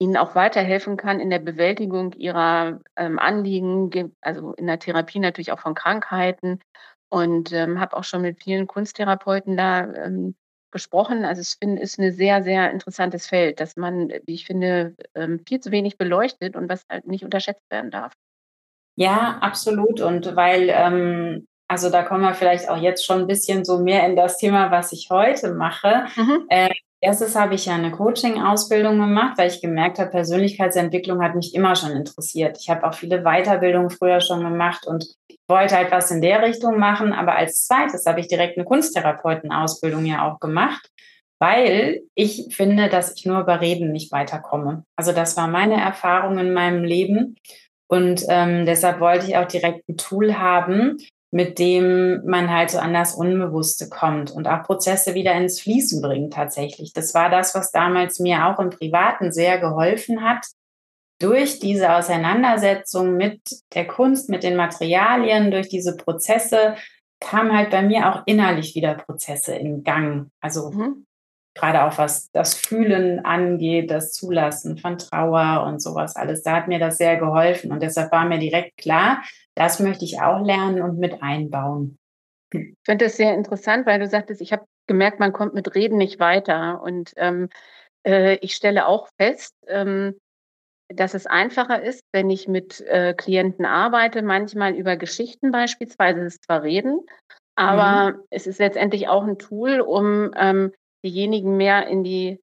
ihnen 0.00 0.16
auch 0.16 0.34
weiterhelfen 0.34 0.96
kann 0.96 1.20
in 1.20 1.30
der 1.30 1.40
Bewältigung 1.40 2.12
ihrer 2.12 2.80
ähm, 2.96 3.18
Anliegen, 3.18 4.14
also 4.20 4.52
in 4.54 4.66
der 4.66 4.78
Therapie 4.78 5.18
natürlich 5.18 5.52
auch 5.52 5.58
von 5.58 5.74
Krankheiten. 5.74 6.60
Und 7.10 7.52
ähm, 7.52 7.80
habe 7.80 7.96
auch 7.96 8.04
schon 8.04 8.22
mit 8.22 8.42
vielen 8.42 8.66
Kunsttherapeuten 8.66 9.56
da 9.56 9.92
ähm, 9.94 10.34
gesprochen. 10.70 11.24
Also 11.24 11.40
es 11.40 11.54
find, 11.54 11.80
ist 11.80 11.98
ein 11.98 12.12
sehr, 12.12 12.42
sehr 12.42 12.70
interessantes 12.70 13.26
Feld, 13.26 13.60
das 13.60 13.76
man, 13.76 14.10
wie 14.26 14.34
ich 14.34 14.44
finde, 14.44 14.94
ähm, 15.14 15.40
viel 15.46 15.60
zu 15.60 15.70
wenig 15.70 15.96
beleuchtet 15.96 16.56
und 16.56 16.68
was 16.68 16.84
halt 16.90 17.06
nicht 17.06 17.24
unterschätzt 17.24 17.64
werden 17.70 17.90
darf. 17.90 18.12
Ja, 18.96 19.38
absolut. 19.40 20.00
Und 20.00 20.36
weil 20.36 20.68
ähm, 20.70 21.46
also 21.68 21.90
da 21.90 22.02
kommen 22.02 22.22
wir 22.22 22.34
vielleicht 22.34 22.68
auch 22.70 22.78
jetzt 22.78 23.04
schon 23.04 23.20
ein 23.20 23.26
bisschen 23.26 23.64
so 23.64 23.78
mehr 23.78 24.06
in 24.06 24.16
das 24.16 24.38
Thema, 24.38 24.70
was 24.70 24.92
ich 24.92 25.08
heute 25.10 25.52
mache. 25.52 26.06
Mhm. 26.16 26.46
Äh, 26.48 26.70
erstes 27.00 27.36
habe 27.36 27.54
ich 27.54 27.66
ja 27.66 27.74
eine 27.74 27.90
Coaching-Ausbildung 27.90 28.98
gemacht, 28.98 29.38
weil 29.38 29.48
ich 29.48 29.60
gemerkt 29.60 29.98
habe, 29.98 30.10
Persönlichkeitsentwicklung 30.10 31.22
hat 31.22 31.34
mich 31.34 31.54
immer 31.54 31.76
schon 31.76 31.92
interessiert. 31.92 32.58
Ich 32.60 32.70
habe 32.70 32.86
auch 32.86 32.94
viele 32.94 33.22
Weiterbildungen 33.22 33.90
früher 33.90 34.20
schon 34.20 34.42
gemacht 34.42 34.86
und 34.86 35.06
wollte 35.48 35.76
halt 35.76 35.90
was 35.90 36.10
in 36.10 36.20
der 36.20 36.42
Richtung 36.42 36.78
machen. 36.78 37.12
Aber 37.12 37.36
als 37.36 37.66
zweites 37.66 38.06
habe 38.06 38.20
ich 38.20 38.28
direkt 38.28 38.58
eine 38.58 38.66
Kunsttherapeutenausbildung 38.66 40.04
ja 40.04 40.28
auch 40.28 40.40
gemacht, 40.40 40.90
weil 41.40 42.02
ich 42.14 42.54
finde, 42.54 42.88
dass 42.88 43.14
ich 43.14 43.24
nur 43.24 43.40
über 43.40 43.60
Reden 43.60 43.92
nicht 43.92 44.12
weiterkomme. 44.12 44.84
Also 44.96 45.12
das 45.12 45.36
war 45.36 45.46
meine 45.46 45.80
Erfahrung 45.80 46.38
in 46.38 46.52
meinem 46.52 46.84
Leben. 46.84 47.36
Und 47.90 48.24
ähm, 48.28 48.66
deshalb 48.66 49.00
wollte 49.00 49.26
ich 49.26 49.36
auch 49.36 49.48
direkt 49.48 49.88
ein 49.88 49.96
Tool 49.96 50.34
haben, 50.34 50.98
mit 51.30 51.58
dem 51.58 52.24
man 52.24 52.50
halt 52.50 52.70
so 52.70 52.78
an 52.78 52.94
das 52.94 53.14
Unbewusste 53.14 53.88
kommt 53.88 54.30
und 54.30 54.48
auch 54.48 54.62
Prozesse 54.62 55.14
wieder 55.14 55.34
ins 55.34 55.60
Fließen 55.60 56.00
bringt 56.00 56.32
tatsächlich. 56.32 56.92
Das 56.92 57.14
war 57.14 57.28
das, 57.28 57.54
was 57.54 57.70
damals 57.70 58.18
mir 58.18 58.46
auch 58.46 58.58
im 58.58 58.70
Privaten 58.70 59.30
sehr 59.30 59.58
geholfen 59.58 60.22
hat. 60.22 60.46
Durch 61.20 61.58
diese 61.58 61.94
Auseinandersetzung 61.94 63.16
mit 63.16 63.40
der 63.74 63.86
Kunst, 63.86 64.30
mit 64.30 64.42
den 64.42 64.56
Materialien, 64.56 65.50
durch 65.50 65.68
diese 65.68 65.96
Prozesse 65.96 66.76
kam 67.20 67.52
halt 67.52 67.70
bei 67.70 67.82
mir 67.82 68.08
auch 68.08 68.22
innerlich 68.26 68.74
wieder 68.74 68.94
Prozesse 68.94 69.54
in 69.54 69.82
Gang. 69.82 70.30
Also 70.40 70.70
mhm. 70.70 71.07
Gerade 71.58 71.84
auch 71.84 71.98
was 71.98 72.30
das 72.32 72.54
Fühlen 72.54 73.24
angeht, 73.24 73.90
das 73.90 74.12
Zulassen 74.12 74.78
von 74.78 74.98
Trauer 74.98 75.64
und 75.66 75.82
sowas 75.82 76.16
alles. 76.16 76.42
Da 76.42 76.56
hat 76.56 76.68
mir 76.68 76.78
das 76.78 76.98
sehr 76.98 77.16
geholfen 77.16 77.72
und 77.72 77.82
deshalb 77.82 78.12
war 78.12 78.24
mir 78.24 78.38
direkt 78.38 78.76
klar, 78.76 79.22
das 79.54 79.80
möchte 79.80 80.04
ich 80.04 80.20
auch 80.20 80.44
lernen 80.44 80.82
und 80.82 80.98
mit 80.98 81.22
einbauen. 81.22 81.98
Ich 82.52 82.74
finde 82.84 83.04
das 83.04 83.16
sehr 83.16 83.34
interessant, 83.34 83.86
weil 83.86 83.98
du 83.98 84.06
sagtest, 84.06 84.40
ich 84.40 84.52
habe 84.52 84.64
gemerkt, 84.86 85.20
man 85.20 85.32
kommt 85.32 85.54
mit 85.54 85.74
Reden 85.74 85.98
nicht 85.98 86.18
weiter. 86.18 86.82
Und 86.82 87.12
ähm, 87.16 87.48
äh, 88.04 88.36
ich 88.36 88.54
stelle 88.54 88.86
auch 88.86 89.08
fest, 89.20 89.54
ähm, 89.68 90.18
dass 90.88 91.14
es 91.14 91.26
einfacher 91.26 91.82
ist, 91.82 92.02
wenn 92.12 92.30
ich 92.30 92.48
mit 92.48 92.80
äh, 92.80 93.14
Klienten 93.14 93.66
arbeite, 93.66 94.22
manchmal 94.22 94.74
über 94.74 94.96
Geschichten 94.96 95.52
beispielsweise, 95.52 96.20
es 96.20 96.36
ist 96.36 96.44
zwar 96.44 96.62
Reden, 96.62 97.00
aber 97.54 98.12
mhm. 98.12 98.22
es 98.30 98.46
ist 98.46 98.58
letztendlich 98.58 99.08
auch 99.08 99.24
ein 99.24 99.38
Tool, 99.38 99.80
um 99.80 100.32
ähm, 100.36 100.72
diejenigen 101.04 101.56
mehr 101.56 101.86
in 101.86 102.04
die, 102.04 102.40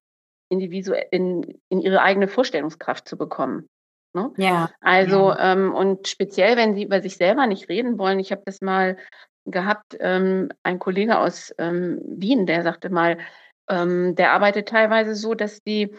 in, 0.48 0.58
die 0.58 0.70
Visu 0.70 0.94
in, 1.10 1.60
in 1.68 1.80
ihre 1.80 2.02
eigene 2.02 2.28
Vorstellungskraft 2.28 3.08
zu 3.08 3.16
bekommen. 3.16 3.68
Ne? 4.14 4.32
Ja. 4.38 4.70
Also, 4.80 5.30
ja. 5.30 5.52
Ähm, 5.52 5.74
und 5.74 6.08
speziell, 6.08 6.56
wenn 6.56 6.74
sie 6.74 6.84
über 6.84 7.02
sich 7.02 7.16
selber 7.16 7.46
nicht 7.46 7.68
reden 7.68 7.98
wollen, 7.98 8.18
ich 8.18 8.32
habe 8.32 8.42
das 8.44 8.60
mal 8.60 8.96
gehabt, 9.44 9.96
ähm, 10.00 10.48
ein 10.62 10.78
Kollege 10.78 11.18
aus 11.18 11.54
ähm, 11.58 12.00
Wien, 12.04 12.46
der 12.46 12.62
sagte 12.62 12.90
mal, 12.90 13.18
ähm, 13.68 14.14
der 14.14 14.32
arbeitet 14.32 14.68
teilweise 14.68 15.14
so, 15.14 15.34
dass 15.34 15.62
die, 15.62 15.94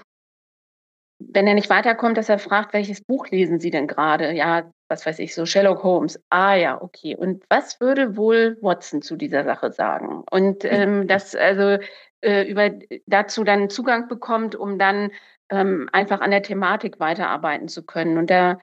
wenn 1.20 1.48
er 1.48 1.54
nicht 1.54 1.70
weiterkommt, 1.70 2.18
dass 2.18 2.30
er 2.30 2.40
fragt, 2.40 2.74
welches 2.74 3.02
Buch 3.02 3.28
lesen 3.30 3.60
Sie 3.60 3.72
denn 3.72 3.88
gerade? 3.88 4.34
Ja, 4.34 4.72
was 4.88 5.06
weiß 5.06 5.20
ich, 5.20 5.34
so 5.34 5.46
Sherlock 5.46 5.84
Holmes. 5.84 6.20
Ah 6.30 6.56
ja, 6.56 6.82
okay. 6.82 7.16
Und 7.16 7.44
was 7.50 7.80
würde 7.80 8.16
wohl 8.16 8.58
Watson 8.62 9.02
zu 9.02 9.16
dieser 9.16 9.44
Sache 9.44 9.72
sagen? 9.72 10.24
Und 10.32 10.64
ähm, 10.66 11.08
das 11.08 11.36
also 11.36 11.84
äh, 12.22 12.50
über 12.50 12.72
dazu 13.06 13.44
dann 13.44 13.70
Zugang 13.70 14.08
bekommt, 14.08 14.56
um 14.56 14.78
dann 14.78 15.12
ähm, 15.50 15.90
einfach 15.92 16.22
an 16.22 16.32
der 16.32 16.44
Thematik 16.44 17.00
weiterarbeiten 17.00 17.68
zu 17.68 17.84
können. 17.84 18.18
Und 18.18 18.30
da 18.30 18.60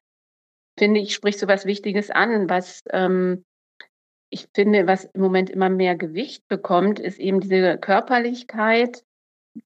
finde 0.79 1.01
ich, 1.01 1.15
spricht 1.15 1.39
so 1.39 1.49
was 1.49 1.67
Wichtiges 1.67 2.11
an, 2.11 2.49
was 2.49 2.83
ähm, 2.91 3.45
ich 4.31 4.49
finde, 4.53 4.87
was 4.87 5.05
im 5.05 5.21
Moment 5.21 5.51
immer 5.51 5.69
mehr 5.69 5.95
Gewicht 5.95 6.49
bekommt, 6.49 6.99
ist 6.99 7.21
eben 7.21 7.41
diese 7.41 7.79
Körperlichkeit, 7.79 9.05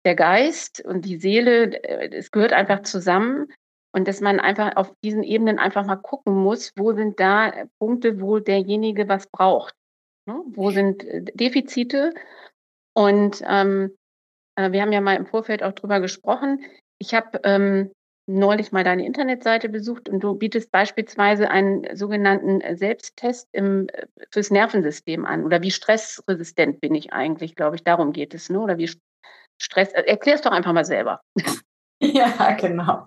der 0.04 0.14
Geist 0.14 0.84
und 0.84 1.04
die 1.04 1.18
Seele. 1.18 1.82
Äh, 1.82 2.16
es 2.16 2.30
gehört 2.30 2.52
einfach 2.52 2.82
zusammen. 2.82 3.48
Und 3.90 4.06
dass 4.06 4.20
man 4.20 4.38
einfach 4.38 4.76
auf 4.76 4.92
diesen 5.02 5.22
Ebenen 5.22 5.58
einfach 5.58 5.84
mal 5.86 5.96
gucken 5.96 6.34
muss, 6.34 6.72
wo 6.76 6.92
sind 6.92 7.18
da 7.18 7.52
Punkte, 7.78 8.20
wo 8.20 8.38
derjenige 8.38 9.08
was 9.08 9.26
braucht. 9.26 9.74
Ne? 10.26 10.42
Wo 10.46 10.70
sind 10.70 11.04
äh, 11.04 11.22
Defizite? 11.22 12.12
Und 12.94 13.42
ähm, 13.48 13.96
äh, 14.56 14.72
wir 14.72 14.82
haben 14.82 14.92
ja 14.92 15.00
mal 15.00 15.16
im 15.16 15.26
Vorfeld 15.26 15.62
auch 15.62 15.72
drüber 15.72 16.00
gesprochen. 16.00 16.64
Ich 16.98 17.14
habe 17.14 17.40
ähm, 17.44 17.90
neulich 18.26 18.72
mal 18.72 18.84
deine 18.84 19.06
Internetseite 19.06 19.70
besucht 19.70 20.08
und 20.08 20.20
du 20.20 20.34
bietest 20.34 20.70
beispielsweise 20.70 21.50
einen 21.50 21.96
sogenannten 21.96 22.60
Selbsttest 22.76 23.48
im, 23.52 23.88
äh, 23.88 24.06
fürs 24.30 24.50
Nervensystem 24.50 25.24
an. 25.24 25.44
Oder 25.44 25.62
wie 25.62 25.70
stressresistent 25.70 26.80
bin 26.80 26.94
ich 26.94 27.12
eigentlich, 27.12 27.56
glaube 27.56 27.76
ich, 27.76 27.84
darum 27.84 28.12
geht 28.12 28.34
es. 28.34 28.50
Ne? 28.50 28.60
Oder 28.60 28.76
wie 28.76 28.90
Stress. 29.58 29.92
Äh, 29.92 30.02
Erklär 30.02 30.36
es 30.36 30.42
doch 30.42 30.52
einfach 30.52 30.72
mal 30.72 30.84
selber. 30.84 31.20
Ja, 32.00 32.52
genau. 32.52 33.06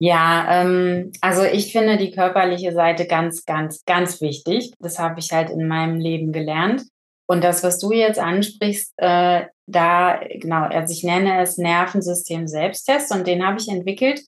Ja, 0.00 0.62
ähm, 0.62 1.12
also 1.20 1.42
ich 1.42 1.72
finde 1.72 1.98
die 1.98 2.10
körperliche 2.10 2.72
Seite 2.72 3.06
ganz, 3.06 3.44
ganz, 3.44 3.84
ganz 3.84 4.22
wichtig. 4.22 4.72
Das 4.78 4.98
habe 4.98 5.20
ich 5.20 5.32
halt 5.32 5.50
in 5.50 5.68
meinem 5.68 5.98
Leben 5.98 6.32
gelernt. 6.32 6.84
Und 7.26 7.44
das, 7.44 7.62
was 7.62 7.78
du 7.78 7.92
jetzt 7.92 8.18
ansprichst, 8.18 8.94
äh, 8.96 9.44
da, 9.66 10.20
genau, 10.40 10.62
also 10.62 10.92
ich 10.94 11.04
nenne 11.04 11.42
es 11.42 11.58
Nervensystem 11.58 12.48
Selbsttest 12.48 13.12
und 13.12 13.26
den 13.26 13.46
habe 13.46 13.58
ich 13.60 13.68
entwickelt, 13.68 14.24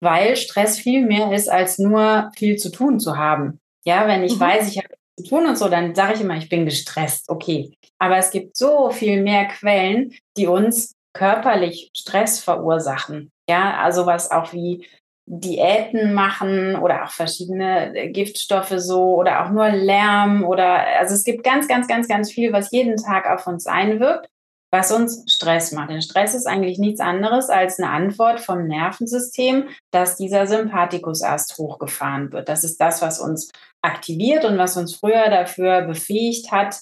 weil 0.00 0.36
Stress 0.36 0.78
viel 0.78 1.04
mehr 1.04 1.32
ist, 1.32 1.48
als 1.48 1.78
nur 1.78 2.30
viel 2.36 2.56
zu 2.56 2.70
tun 2.70 3.00
zu 3.00 3.16
haben. 3.16 3.58
Ja, 3.84 4.06
wenn 4.06 4.22
ich 4.22 4.36
mhm. 4.36 4.40
weiß, 4.40 4.68
ich 4.68 4.78
habe 4.78 4.94
zu 5.16 5.28
tun 5.28 5.46
und 5.46 5.56
so, 5.56 5.68
dann 5.68 5.94
sage 5.94 6.14
ich 6.14 6.20
immer, 6.20 6.36
ich 6.36 6.48
bin 6.48 6.64
gestresst, 6.64 7.28
okay. 7.28 7.72
Aber 7.98 8.16
es 8.16 8.30
gibt 8.30 8.56
so 8.56 8.90
viel 8.90 9.22
mehr 9.22 9.46
Quellen, 9.46 10.12
die 10.36 10.46
uns 10.46 10.94
körperlich 11.12 11.90
Stress 11.96 12.40
verursachen. 12.40 13.30
Ja, 13.48 13.78
also 13.80 14.06
was 14.06 14.30
auch 14.30 14.52
wie 14.52 14.86
Diäten 15.26 16.12
machen 16.12 16.76
oder 16.76 17.04
auch 17.04 17.10
verschiedene 17.10 17.96
äh, 17.96 18.10
Giftstoffe 18.10 18.74
so 18.76 19.14
oder 19.14 19.44
auch 19.44 19.50
nur 19.50 19.70
Lärm 19.70 20.44
oder 20.44 20.86
also 20.98 21.14
es 21.14 21.24
gibt 21.24 21.44
ganz, 21.44 21.66
ganz, 21.66 21.88
ganz, 21.88 22.08
ganz 22.08 22.30
viel, 22.30 22.52
was 22.52 22.70
jeden 22.72 22.96
Tag 22.96 23.26
auf 23.30 23.46
uns 23.46 23.66
einwirkt, 23.66 24.28
was 24.74 24.90
uns 24.90 25.24
Stress 25.32 25.70
macht. 25.70 25.90
Denn 25.90 26.02
Stress 26.02 26.34
ist 26.34 26.48
eigentlich 26.48 26.78
nichts 26.78 27.00
anderes 27.00 27.48
als 27.48 27.78
eine 27.78 27.90
Antwort 27.90 28.40
vom 28.40 28.66
Nervensystem, 28.66 29.68
dass 29.92 30.16
dieser 30.16 30.48
Sympathikusast 30.48 31.56
hochgefahren 31.58 32.32
wird. 32.32 32.48
Das 32.48 32.64
ist 32.64 32.80
das, 32.80 33.00
was 33.00 33.20
uns 33.20 33.52
aktiviert 33.82 34.44
und 34.44 34.58
was 34.58 34.76
uns 34.76 34.96
früher 34.96 35.30
dafür 35.30 35.82
befähigt 35.82 36.50
hat, 36.50 36.80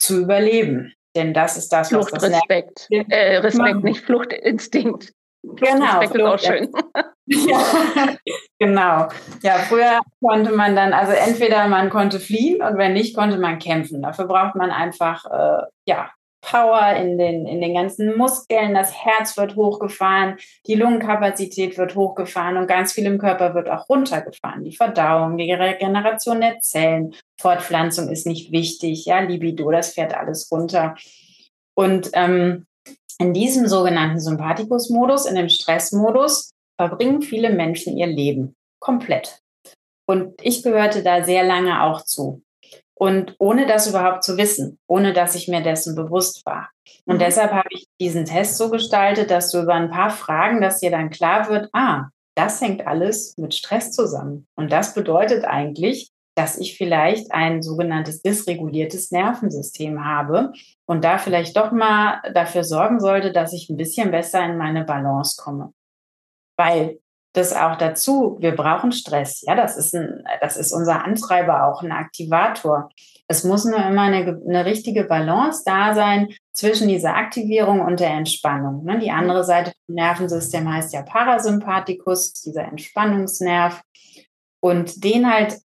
zu 0.00 0.22
überleben. 0.22 0.92
Denn 1.14 1.32
das 1.32 1.56
ist 1.56 1.68
das, 1.68 1.92
was 1.92 2.06
das 2.06 2.24
Respekt. 2.24 2.88
Äh, 2.90 3.36
Respekt, 3.36 3.84
nicht 3.84 4.04
Fluchtinstinkt. 4.04 5.12
Genau. 5.44 6.00
Respekt 6.00 6.16
ist 6.16 6.22
auch 6.22 6.38
schön. 6.38 6.72
Ja, 7.30 8.16
genau. 8.58 9.08
Ja, 9.42 9.58
früher 9.68 10.00
konnte 10.24 10.50
man 10.52 10.74
dann, 10.74 10.94
also 10.94 11.12
entweder 11.12 11.68
man 11.68 11.90
konnte 11.90 12.20
fliehen 12.20 12.62
und 12.62 12.78
wenn 12.78 12.94
nicht, 12.94 13.14
konnte 13.14 13.36
man 13.36 13.58
kämpfen. 13.58 14.00
Dafür 14.00 14.24
braucht 14.24 14.54
man 14.54 14.70
einfach, 14.70 15.26
äh, 15.26 15.66
ja, 15.86 16.08
Power 16.40 16.96
in 16.96 17.18
den, 17.18 17.46
in 17.46 17.60
den 17.60 17.74
ganzen 17.74 18.16
Muskeln, 18.16 18.74
das 18.74 18.94
Herz 18.94 19.36
wird 19.36 19.56
hochgefahren, 19.56 20.36
die 20.66 20.74
Lungenkapazität 20.74 21.76
wird 21.78 21.94
hochgefahren 21.94 22.56
und 22.56 22.66
ganz 22.66 22.92
viel 22.92 23.06
im 23.06 23.18
Körper 23.18 23.54
wird 23.54 23.68
auch 23.68 23.88
runtergefahren. 23.88 24.64
Die 24.64 24.76
Verdauung, 24.76 25.36
die 25.36 25.52
Regeneration 25.52 26.40
der 26.40 26.60
Zellen, 26.60 27.14
Fortpflanzung 27.40 28.08
ist 28.08 28.26
nicht 28.26 28.52
wichtig, 28.52 29.04
ja, 29.04 29.20
Libido, 29.20 29.70
das 29.70 29.94
fährt 29.94 30.14
alles 30.14 30.50
runter. 30.50 30.94
Und 31.74 32.10
ähm, 32.14 32.66
in 33.18 33.34
diesem 33.34 33.66
sogenannten 33.66 34.20
Sympathikus-Modus, 34.20 35.26
in 35.26 35.34
dem 35.34 35.48
Stressmodus, 35.48 36.52
verbringen 36.76 37.22
viele 37.22 37.50
Menschen 37.50 37.96
ihr 37.96 38.06
Leben 38.06 38.54
komplett. 38.80 39.40
Und 40.06 40.34
ich 40.40 40.62
gehörte 40.62 41.02
da 41.02 41.24
sehr 41.24 41.44
lange 41.44 41.82
auch 41.82 42.04
zu. 42.04 42.42
Und 42.98 43.36
ohne 43.38 43.66
das 43.66 43.86
überhaupt 43.86 44.24
zu 44.24 44.36
wissen, 44.36 44.78
ohne 44.88 45.12
dass 45.12 45.34
ich 45.34 45.48
mir 45.48 45.62
dessen 45.62 45.94
bewusst 45.94 46.44
war. 46.44 46.70
Und 47.04 47.16
mhm. 47.16 47.20
deshalb 47.20 47.52
habe 47.52 47.68
ich 47.70 47.86
diesen 48.00 48.24
Test 48.24 48.58
so 48.58 48.70
gestaltet, 48.70 49.30
dass 49.30 49.50
du 49.52 49.62
über 49.62 49.74
ein 49.74 49.90
paar 49.90 50.10
Fragen, 50.10 50.60
dass 50.60 50.80
dir 50.80 50.90
dann 50.90 51.10
klar 51.10 51.48
wird, 51.48 51.68
ah, 51.72 52.08
das 52.34 52.60
hängt 52.60 52.86
alles 52.86 53.36
mit 53.36 53.54
Stress 53.54 53.92
zusammen. 53.92 54.46
Und 54.56 54.72
das 54.72 54.94
bedeutet 54.94 55.44
eigentlich, 55.44 56.10
dass 56.36 56.58
ich 56.58 56.76
vielleicht 56.76 57.32
ein 57.32 57.62
sogenanntes 57.62 58.22
dysreguliertes 58.22 59.10
Nervensystem 59.10 60.04
habe 60.04 60.52
und 60.86 61.04
da 61.04 61.18
vielleicht 61.18 61.56
doch 61.56 61.72
mal 61.72 62.20
dafür 62.32 62.62
sorgen 62.62 63.00
sollte, 63.00 63.32
dass 63.32 63.52
ich 63.52 63.68
ein 63.68 63.76
bisschen 63.76 64.12
besser 64.12 64.44
in 64.44 64.56
meine 64.56 64.84
Balance 64.84 65.40
komme 65.42 65.72
weil 66.58 66.98
das 67.32 67.54
auch 67.54 67.76
dazu, 67.76 68.36
wir 68.40 68.54
brauchen 68.56 68.92
Stress. 68.92 69.42
Ja, 69.42 69.54
das 69.54 69.76
ist, 69.76 69.94
ein, 69.94 70.24
das 70.40 70.56
ist 70.56 70.72
unser 70.72 71.04
Antreiber, 71.04 71.66
auch 71.66 71.82
ein 71.82 71.92
Aktivator. 71.92 72.88
Es 73.28 73.44
muss 73.44 73.64
nur 73.64 73.78
immer 73.78 74.02
eine, 74.02 74.40
eine 74.46 74.64
richtige 74.64 75.04
Balance 75.04 75.62
da 75.64 75.94
sein 75.94 76.28
zwischen 76.52 76.88
dieser 76.88 77.14
Aktivierung 77.14 77.80
und 77.80 78.00
der 78.00 78.10
Entspannung. 78.10 78.84
Ne? 78.84 78.98
Die 78.98 79.10
andere 79.10 79.44
Seite 79.44 79.72
vom 79.86 79.94
Nervensystem 79.94 80.72
heißt 80.72 80.92
ja 80.94 81.02
Parasympathikus, 81.02 82.32
dieser 82.32 82.64
Entspannungsnerv. 82.64 83.82
Und 84.60 85.04
den 85.04 85.30
halt 85.30 85.58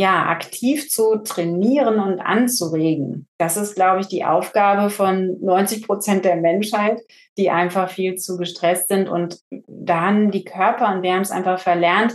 ja, 0.00 0.28
aktiv 0.28 0.88
zu 0.88 1.16
trainieren 1.16 2.00
und 2.00 2.20
anzuregen. 2.20 3.28
Das 3.38 3.58
ist, 3.58 3.74
glaube 3.74 4.00
ich, 4.00 4.08
die 4.08 4.24
Aufgabe 4.24 4.88
von 4.88 5.38
90 5.42 5.86
Prozent 5.86 6.24
der 6.24 6.36
Menschheit, 6.36 7.02
die 7.36 7.50
einfach 7.50 7.90
viel 7.90 8.14
zu 8.14 8.38
gestresst 8.38 8.88
sind 8.88 9.10
und 9.10 9.40
dann 9.66 10.30
die 10.30 10.44
Körper, 10.44 10.94
und 10.94 11.02
wir 11.02 11.12
haben 11.12 11.20
es 11.20 11.30
einfach 11.30 11.60
verlernt, 11.60 12.14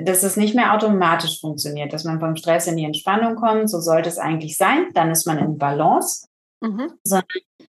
dass 0.00 0.22
es 0.22 0.36
nicht 0.36 0.54
mehr 0.54 0.74
automatisch 0.74 1.40
funktioniert, 1.40 1.92
dass 1.92 2.04
man 2.04 2.20
vom 2.20 2.36
Stress 2.36 2.68
in 2.68 2.76
die 2.76 2.84
Entspannung 2.84 3.34
kommt. 3.34 3.68
So 3.68 3.80
sollte 3.80 4.08
es 4.08 4.18
eigentlich 4.18 4.56
sein. 4.56 4.86
Dann 4.94 5.10
ist 5.10 5.26
man 5.26 5.38
in 5.38 5.58
Balance. 5.58 6.28
Mhm. 6.60 6.92
Sondern 7.02 7.26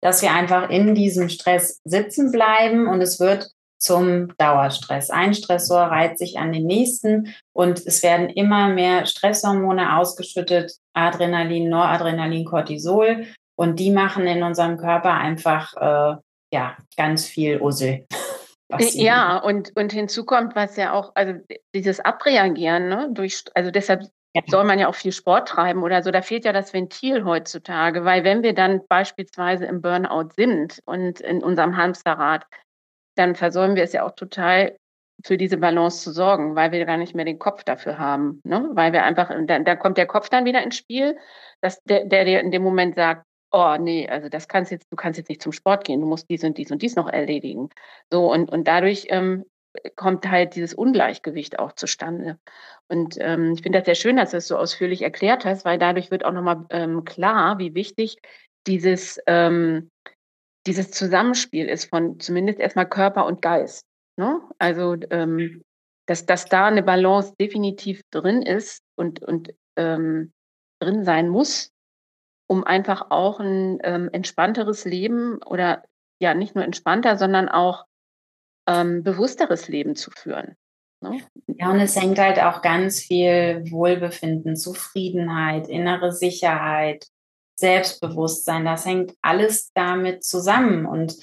dass 0.00 0.22
wir 0.22 0.32
einfach 0.32 0.70
in 0.70 0.94
diesem 0.94 1.28
Stress 1.28 1.80
sitzen 1.84 2.30
bleiben 2.30 2.86
und 2.86 3.00
es 3.00 3.18
wird 3.18 3.50
zum 3.78 4.36
Dauerstress. 4.36 5.10
Ein 5.10 5.34
Stressor 5.34 5.80
reiht 5.82 6.18
sich 6.18 6.38
an 6.38 6.52
den 6.52 6.66
nächsten 6.66 7.34
und 7.52 7.78
es 7.86 8.02
werden 8.02 8.28
immer 8.28 8.68
mehr 8.68 9.06
Stresshormone 9.06 9.96
ausgeschüttet, 9.96 10.72
Adrenalin, 10.92 11.68
Noradrenalin, 11.68 12.44
Cortisol 12.44 13.26
und 13.56 13.78
die 13.78 13.90
machen 13.90 14.26
in 14.26 14.42
unserem 14.42 14.76
Körper 14.76 15.14
einfach 15.14 15.74
äh, 15.76 16.16
ja 16.52 16.76
ganz 16.96 17.26
viel 17.26 17.60
Ussel. 17.60 18.06
Ja, 18.92 19.38
und, 19.38 19.74
und 19.76 19.92
hinzu 19.92 20.26
kommt, 20.26 20.54
was 20.54 20.76
ja 20.76 20.92
auch, 20.92 21.12
also 21.14 21.32
dieses 21.74 22.00
Abreagieren, 22.00 22.90
ne, 22.90 23.08
durch, 23.10 23.44
also 23.54 23.70
deshalb 23.70 24.02
ja. 24.34 24.42
soll 24.46 24.64
man 24.64 24.78
ja 24.78 24.88
auch 24.88 24.94
viel 24.94 25.12
Sport 25.12 25.48
treiben 25.48 25.82
oder 25.82 26.02
so, 26.02 26.10
da 26.10 26.20
fehlt 26.20 26.44
ja 26.44 26.52
das 26.52 26.74
Ventil 26.74 27.24
heutzutage, 27.24 28.04
weil 28.04 28.24
wenn 28.24 28.42
wir 28.42 28.54
dann 28.54 28.82
beispielsweise 28.86 29.64
im 29.64 29.80
Burnout 29.80 30.30
sind 30.36 30.82
und 30.84 31.20
in 31.20 31.42
unserem 31.42 31.78
Hamsterrad, 31.78 32.44
dann 33.18 33.34
versäumen 33.34 33.76
wir 33.76 33.82
es 33.82 33.92
ja 33.92 34.04
auch 34.04 34.12
total, 34.12 34.76
für 35.24 35.36
diese 35.36 35.56
Balance 35.56 36.02
zu 36.02 36.12
sorgen, 36.12 36.54
weil 36.54 36.72
wir 36.72 36.84
gar 36.84 36.96
nicht 36.96 37.14
mehr 37.14 37.24
den 37.24 37.38
Kopf 37.38 37.64
dafür 37.64 37.98
haben. 37.98 38.40
Ne? 38.44 38.70
Weil 38.74 38.92
wir 38.92 39.04
einfach, 39.04 39.30
da, 39.46 39.58
da 39.58 39.76
kommt 39.76 39.98
der 39.98 40.06
Kopf 40.06 40.28
dann 40.28 40.44
wieder 40.44 40.62
ins 40.62 40.76
Spiel, 40.76 41.18
dass 41.60 41.82
der, 41.84 42.04
der 42.04 42.24
dir 42.24 42.40
in 42.40 42.50
dem 42.50 42.62
Moment 42.62 42.94
sagt, 42.94 43.24
oh 43.50 43.76
nee, 43.78 44.08
also 44.08 44.28
das 44.28 44.46
kannst 44.46 44.70
jetzt, 44.70 44.86
du 44.90 44.96
kannst 44.96 45.18
jetzt 45.18 45.28
nicht 45.28 45.42
zum 45.42 45.52
Sport 45.52 45.84
gehen, 45.84 46.00
du 46.00 46.06
musst 46.06 46.28
dies 46.30 46.44
und 46.44 46.56
dies 46.58 46.70
und 46.70 46.82
dies 46.82 46.96
noch 46.96 47.08
erledigen. 47.08 47.70
So, 48.12 48.30
und, 48.32 48.50
und 48.50 48.68
dadurch 48.68 49.06
ähm, 49.08 49.44
kommt 49.96 50.28
halt 50.30 50.54
dieses 50.54 50.74
Ungleichgewicht 50.74 51.58
auch 51.58 51.72
zustande. 51.72 52.38
Und 52.88 53.16
ähm, 53.18 53.52
ich 53.54 53.62
finde 53.62 53.78
das 53.78 53.86
sehr 53.86 53.94
schön, 53.94 54.16
dass 54.16 54.30
du 54.30 54.36
es 54.36 54.48
so 54.48 54.56
ausführlich 54.56 55.02
erklärt 55.02 55.44
hast, 55.44 55.64
weil 55.64 55.78
dadurch 55.78 56.10
wird 56.10 56.24
auch 56.24 56.32
nochmal 56.32 56.64
ähm, 56.70 57.04
klar, 57.04 57.58
wie 57.58 57.74
wichtig 57.74 58.18
dieses 58.66 59.18
ähm, 59.26 59.90
dieses 60.68 60.90
Zusammenspiel 60.90 61.66
ist 61.66 61.86
von 61.86 62.20
zumindest 62.20 62.60
erstmal 62.60 62.88
Körper 62.88 63.26
und 63.26 63.42
Geist. 63.42 63.86
Ne? 64.16 64.40
Also, 64.58 64.96
ähm, 65.10 65.62
dass, 66.06 66.26
dass 66.26 66.44
da 66.44 66.66
eine 66.66 66.82
Balance 66.82 67.34
definitiv 67.40 68.02
drin 68.10 68.42
ist 68.42 68.82
und, 68.96 69.22
und 69.22 69.54
ähm, 69.76 70.32
drin 70.80 71.04
sein 71.04 71.28
muss, 71.28 71.70
um 72.48 72.64
einfach 72.64 73.10
auch 73.10 73.40
ein 73.40 73.78
ähm, 73.82 74.08
entspannteres 74.12 74.84
Leben 74.84 75.42
oder 75.42 75.84
ja 76.20 76.34
nicht 76.34 76.54
nur 76.54 76.64
entspannter, 76.64 77.16
sondern 77.16 77.48
auch 77.48 77.84
ähm, 78.68 79.02
bewussteres 79.02 79.68
Leben 79.68 79.96
zu 79.96 80.10
führen. 80.10 80.54
Ne? 81.00 81.20
Ja, 81.46 81.70
und 81.70 81.80
es 81.80 81.96
hängt 81.96 82.18
halt 82.18 82.40
auch 82.40 82.60
ganz 82.60 83.00
viel 83.00 83.64
Wohlbefinden, 83.70 84.56
Zufriedenheit, 84.56 85.68
innere 85.68 86.12
Sicherheit, 86.12 87.06
Selbstbewusstsein, 87.58 88.64
das 88.64 88.86
hängt 88.86 89.14
alles 89.22 89.70
damit 89.74 90.24
zusammen. 90.24 90.86
Und 90.86 91.16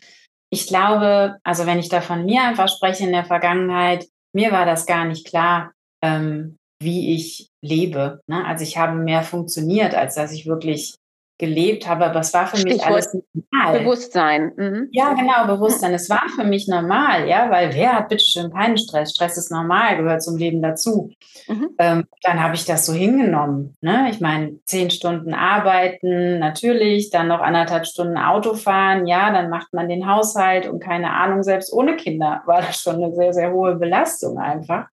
ich 0.50 0.68
glaube, 0.68 1.38
also 1.44 1.65
wenn 1.65 1.80
ich 1.80 1.89
da 1.89 2.01
von 2.01 2.25
mir 2.25 2.44
einfach 2.44 2.70
spreche 2.70 3.06
in 3.06 3.12
der 3.12 3.25
Vergangenheit, 3.25 4.08
mir 4.34 4.51
war 4.51 4.65
das 4.65 4.86
gar 4.86 5.06
nicht 5.06 5.25
klar, 5.25 5.72
ähm, 6.04 6.58
wie 6.82 7.15
ich 7.15 7.50
lebe. 7.62 8.22
Ne? 8.27 8.46
Also 8.46 8.63
ich 8.63 8.77
habe 8.77 8.96
mehr 8.96 9.24
funktioniert, 9.24 9.96
als 9.96 10.15
dass 10.15 10.34
ich 10.34 10.46
wirklich 10.46 10.96
gelebt 11.38 11.88
habe, 11.88 12.06
aber 12.06 12.22
es 12.22 12.34
war 12.34 12.48
für 12.48 12.58
Stichwort 12.58 12.77
mich 12.77 12.86
alles 12.86 13.18
normal. 13.34 13.80
Bewusstsein. 13.80 14.51
Mhm. 14.56 14.88
Ja, 14.92 15.13
genau, 15.13 15.48
Bewusstsein. 15.48 15.94
Es 15.94 16.10
war 16.10 16.24
für 16.34 16.46
mich 16.46 16.68
normal, 16.68 17.27
ja, 17.27 17.50
weil 17.50 17.74
wer 17.74 17.94
hat 17.94 18.08
bitte 18.08 18.24
schön 18.24 18.51
keinen 18.51 18.77
Stress? 18.77 19.12
Stress 19.12 19.38
ist 19.38 19.51
normal, 19.51 19.98
gehört 19.98 20.24
zum 20.24 20.38
Leben 20.38 20.62
dazu. 20.62 21.12
Mhm. 21.48 21.70
Ähm, 21.77 22.06
dann 22.22 22.42
habe 22.42 22.56
ich 22.56 22.63
das 22.63 22.86
so 22.86 22.94
hingenommen. 22.94 23.75
Ne? 23.82 24.08
Ich 24.10 24.22
meine, 24.22 24.60
zehn 24.63 24.89
Stunden 24.89 25.34
arbeiten, 25.34 26.39
natürlich, 26.39 27.10
dann 27.10 27.27
noch 27.27 27.42
anderthalb 27.42 27.86
Stunden 27.86 28.18
Auto 28.18 28.54
fahren, 28.54 29.06
ja, 29.06 29.32
dann 29.32 29.50
macht 29.50 29.74
man 29.74 29.89
den 29.89 30.10
Haushalt 30.10 30.68
und 30.68 30.80
keine 30.80 31.12
Ahnung, 31.12 31.44
selbst 31.44 31.74
ohne 31.74 31.98
Kinder 31.98 32.44
war 32.46 32.62
das 32.62 32.80
schon 32.80 32.96
eine 32.96 33.13
sehr, 33.13 33.34
sehr 33.34 33.51
hohe 33.51 33.75
Belastung 33.75 34.38
einfach. 34.38 34.88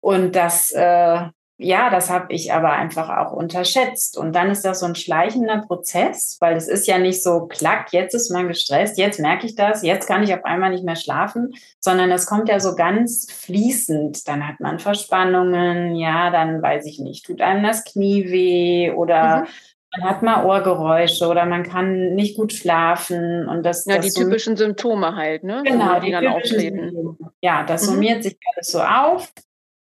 Und 0.00 0.36
das, 0.36 0.70
äh, 0.72 1.26
ja, 1.62 1.90
das 1.90 2.10
habe 2.10 2.32
ich 2.32 2.52
aber 2.52 2.72
einfach 2.72 3.08
auch 3.08 3.32
unterschätzt. 3.32 4.18
Und 4.18 4.34
dann 4.34 4.50
ist 4.50 4.64
das 4.64 4.80
so 4.80 4.86
ein 4.86 4.94
schleichender 4.94 5.62
Prozess, 5.66 6.36
weil 6.40 6.56
es 6.56 6.68
ist 6.68 6.86
ja 6.86 6.98
nicht 6.98 7.22
so, 7.22 7.46
klack, 7.46 7.92
jetzt 7.92 8.14
ist 8.14 8.30
man 8.30 8.48
gestresst, 8.48 8.98
jetzt 8.98 9.20
merke 9.20 9.46
ich 9.46 9.54
das, 9.54 9.82
jetzt 9.82 10.06
kann 10.06 10.22
ich 10.22 10.34
auf 10.34 10.44
einmal 10.44 10.70
nicht 10.70 10.84
mehr 10.84 10.96
schlafen, 10.96 11.54
sondern 11.78 12.10
es 12.10 12.26
kommt 12.26 12.48
ja 12.48 12.60
so 12.60 12.74
ganz 12.74 13.30
fließend. 13.30 14.26
Dann 14.28 14.46
hat 14.46 14.60
man 14.60 14.78
Verspannungen, 14.78 15.94
ja, 15.94 16.30
dann 16.30 16.60
weiß 16.60 16.86
ich 16.86 16.98
nicht, 16.98 17.24
tut 17.26 17.40
einem 17.40 17.62
das 17.62 17.84
Knie 17.84 18.30
weh 18.30 18.90
oder 18.90 19.42
mhm. 19.42 19.46
man 19.96 20.10
hat 20.10 20.22
mal 20.22 20.44
Ohrgeräusche 20.44 21.26
oder 21.28 21.46
man 21.46 21.62
kann 21.62 22.14
nicht 22.14 22.36
gut 22.36 22.52
schlafen. 22.52 23.48
Und 23.48 23.64
das, 23.64 23.86
ja, 23.86 23.96
das 23.96 24.12
die 24.12 24.20
typischen 24.20 24.56
Symptome 24.56 25.14
halt, 25.14 25.44
ne? 25.44 25.62
Genau, 25.64 26.00
die, 26.00 26.06
die 26.06 26.12
dann 26.12 26.26
auftreten. 26.26 27.16
Ja, 27.40 27.64
das 27.64 27.82
mhm. 27.82 27.92
summiert 27.92 28.22
sich 28.22 28.36
alles 28.54 28.68
so 28.68 28.80
auf. 28.80 29.32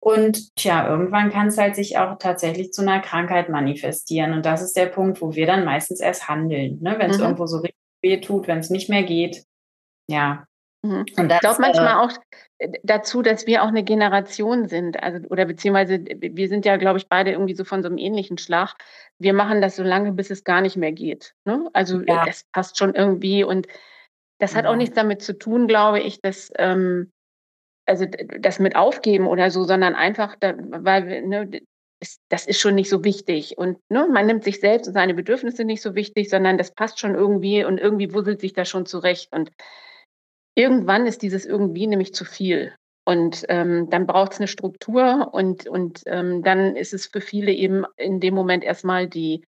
Und 0.04 0.54
tja, 0.56 0.86
irgendwann 0.86 1.30
kann 1.30 1.46
es 1.46 1.56
halt 1.56 1.74
sich 1.74 1.96
auch 1.96 2.18
tatsächlich 2.18 2.74
zu 2.74 2.82
einer 2.82 3.00
Krankheit 3.00 3.48
manifestieren. 3.48 4.34
Und 4.34 4.44
das 4.44 4.60
ist 4.60 4.76
der 4.76 4.84
Punkt, 4.84 5.22
wo 5.22 5.34
wir 5.34 5.46
dann 5.46 5.64
meistens 5.64 5.98
erst 5.98 6.28
handeln. 6.28 6.78
Ne? 6.82 6.96
Wenn 6.98 7.10
es 7.10 7.16
mhm. 7.16 7.22
irgendwo 7.22 7.46
so 7.46 7.60
richtig 7.60 7.80
weh 8.02 8.20
tut, 8.20 8.46
wenn 8.46 8.58
es 8.58 8.68
nicht 8.68 8.90
mehr 8.90 9.02
geht. 9.02 9.46
Ja. 10.06 10.46
Mhm. 10.82 11.06
Und 11.16 11.28
das, 11.30 11.36
ich 11.36 11.40
glaube 11.40 11.62
manchmal 11.62 11.94
äh, 11.94 12.04
auch 12.04 12.12
dazu, 12.82 13.22
dass 13.22 13.46
wir 13.46 13.62
auch 13.62 13.68
eine 13.68 13.82
Generation 13.82 14.68
sind. 14.68 15.02
Also, 15.02 15.26
oder 15.28 15.46
beziehungsweise 15.46 16.04
wir 16.04 16.48
sind 16.48 16.66
ja, 16.66 16.76
glaube 16.76 16.98
ich, 16.98 17.08
beide 17.08 17.30
irgendwie 17.30 17.54
so 17.54 17.64
von 17.64 17.82
so 17.82 17.88
einem 17.88 17.96
ähnlichen 17.96 18.36
Schlag. 18.36 18.74
Wir 19.18 19.32
machen 19.32 19.62
das 19.62 19.74
so 19.74 19.82
lange, 19.82 20.12
bis 20.12 20.28
es 20.28 20.44
gar 20.44 20.60
nicht 20.60 20.76
mehr 20.76 20.92
geht. 20.92 21.32
Ne? 21.46 21.70
Also 21.72 22.02
ja. 22.02 22.26
das 22.26 22.44
passt 22.52 22.76
schon 22.76 22.94
irgendwie. 22.94 23.42
Und 23.42 23.68
das 24.38 24.54
hat 24.54 24.66
ja. 24.66 24.70
auch 24.70 24.76
nichts 24.76 24.96
damit 24.96 25.22
zu 25.22 25.38
tun, 25.38 25.66
glaube 25.66 26.00
ich, 26.00 26.20
dass. 26.20 26.52
Ähm, 26.58 27.10
also 27.86 28.06
das 28.40 28.58
mit 28.58 28.76
aufgeben 28.76 29.26
oder 29.26 29.50
so, 29.50 29.64
sondern 29.64 29.94
einfach, 29.94 30.36
da, 30.38 30.54
weil 30.58 31.26
ne, 31.26 31.50
das 32.28 32.46
ist 32.46 32.60
schon 32.60 32.74
nicht 32.74 32.88
so 32.88 33.04
wichtig. 33.04 33.56
Und 33.58 33.78
ne, 33.88 34.08
man 34.10 34.26
nimmt 34.26 34.44
sich 34.44 34.60
selbst 34.60 34.86
und 34.86 34.94
seine 34.94 35.14
Bedürfnisse 35.14 35.64
nicht 35.64 35.82
so 35.82 35.94
wichtig, 35.94 36.28
sondern 36.28 36.58
das 36.58 36.74
passt 36.74 36.98
schon 36.98 37.14
irgendwie 37.14 37.64
und 37.64 37.78
irgendwie 37.78 38.12
wuselt 38.12 38.40
sich 38.40 38.52
das 38.52 38.68
schon 38.68 38.86
zurecht. 38.86 39.32
Und 39.32 39.50
irgendwann 40.54 41.06
ist 41.06 41.22
dieses 41.22 41.46
irgendwie 41.46 41.86
nämlich 41.86 42.14
zu 42.14 42.24
viel. 42.24 42.74
Und 43.06 43.44
ähm, 43.48 43.90
dann 43.90 44.06
braucht 44.06 44.32
es 44.32 44.38
eine 44.38 44.48
Struktur 44.48 45.30
und, 45.32 45.66
und 45.66 46.02
ähm, 46.06 46.42
dann 46.42 46.74
ist 46.74 46.94
es 46.94 47.06
für 47.06 47.20
viele 47.20 47.52
eben 47.52 47.84
in 47.96 48.18
dem 48.18 48.34
Moment 48.34 48.64
erstmal 48.64 49.06
die, 49.06 49.44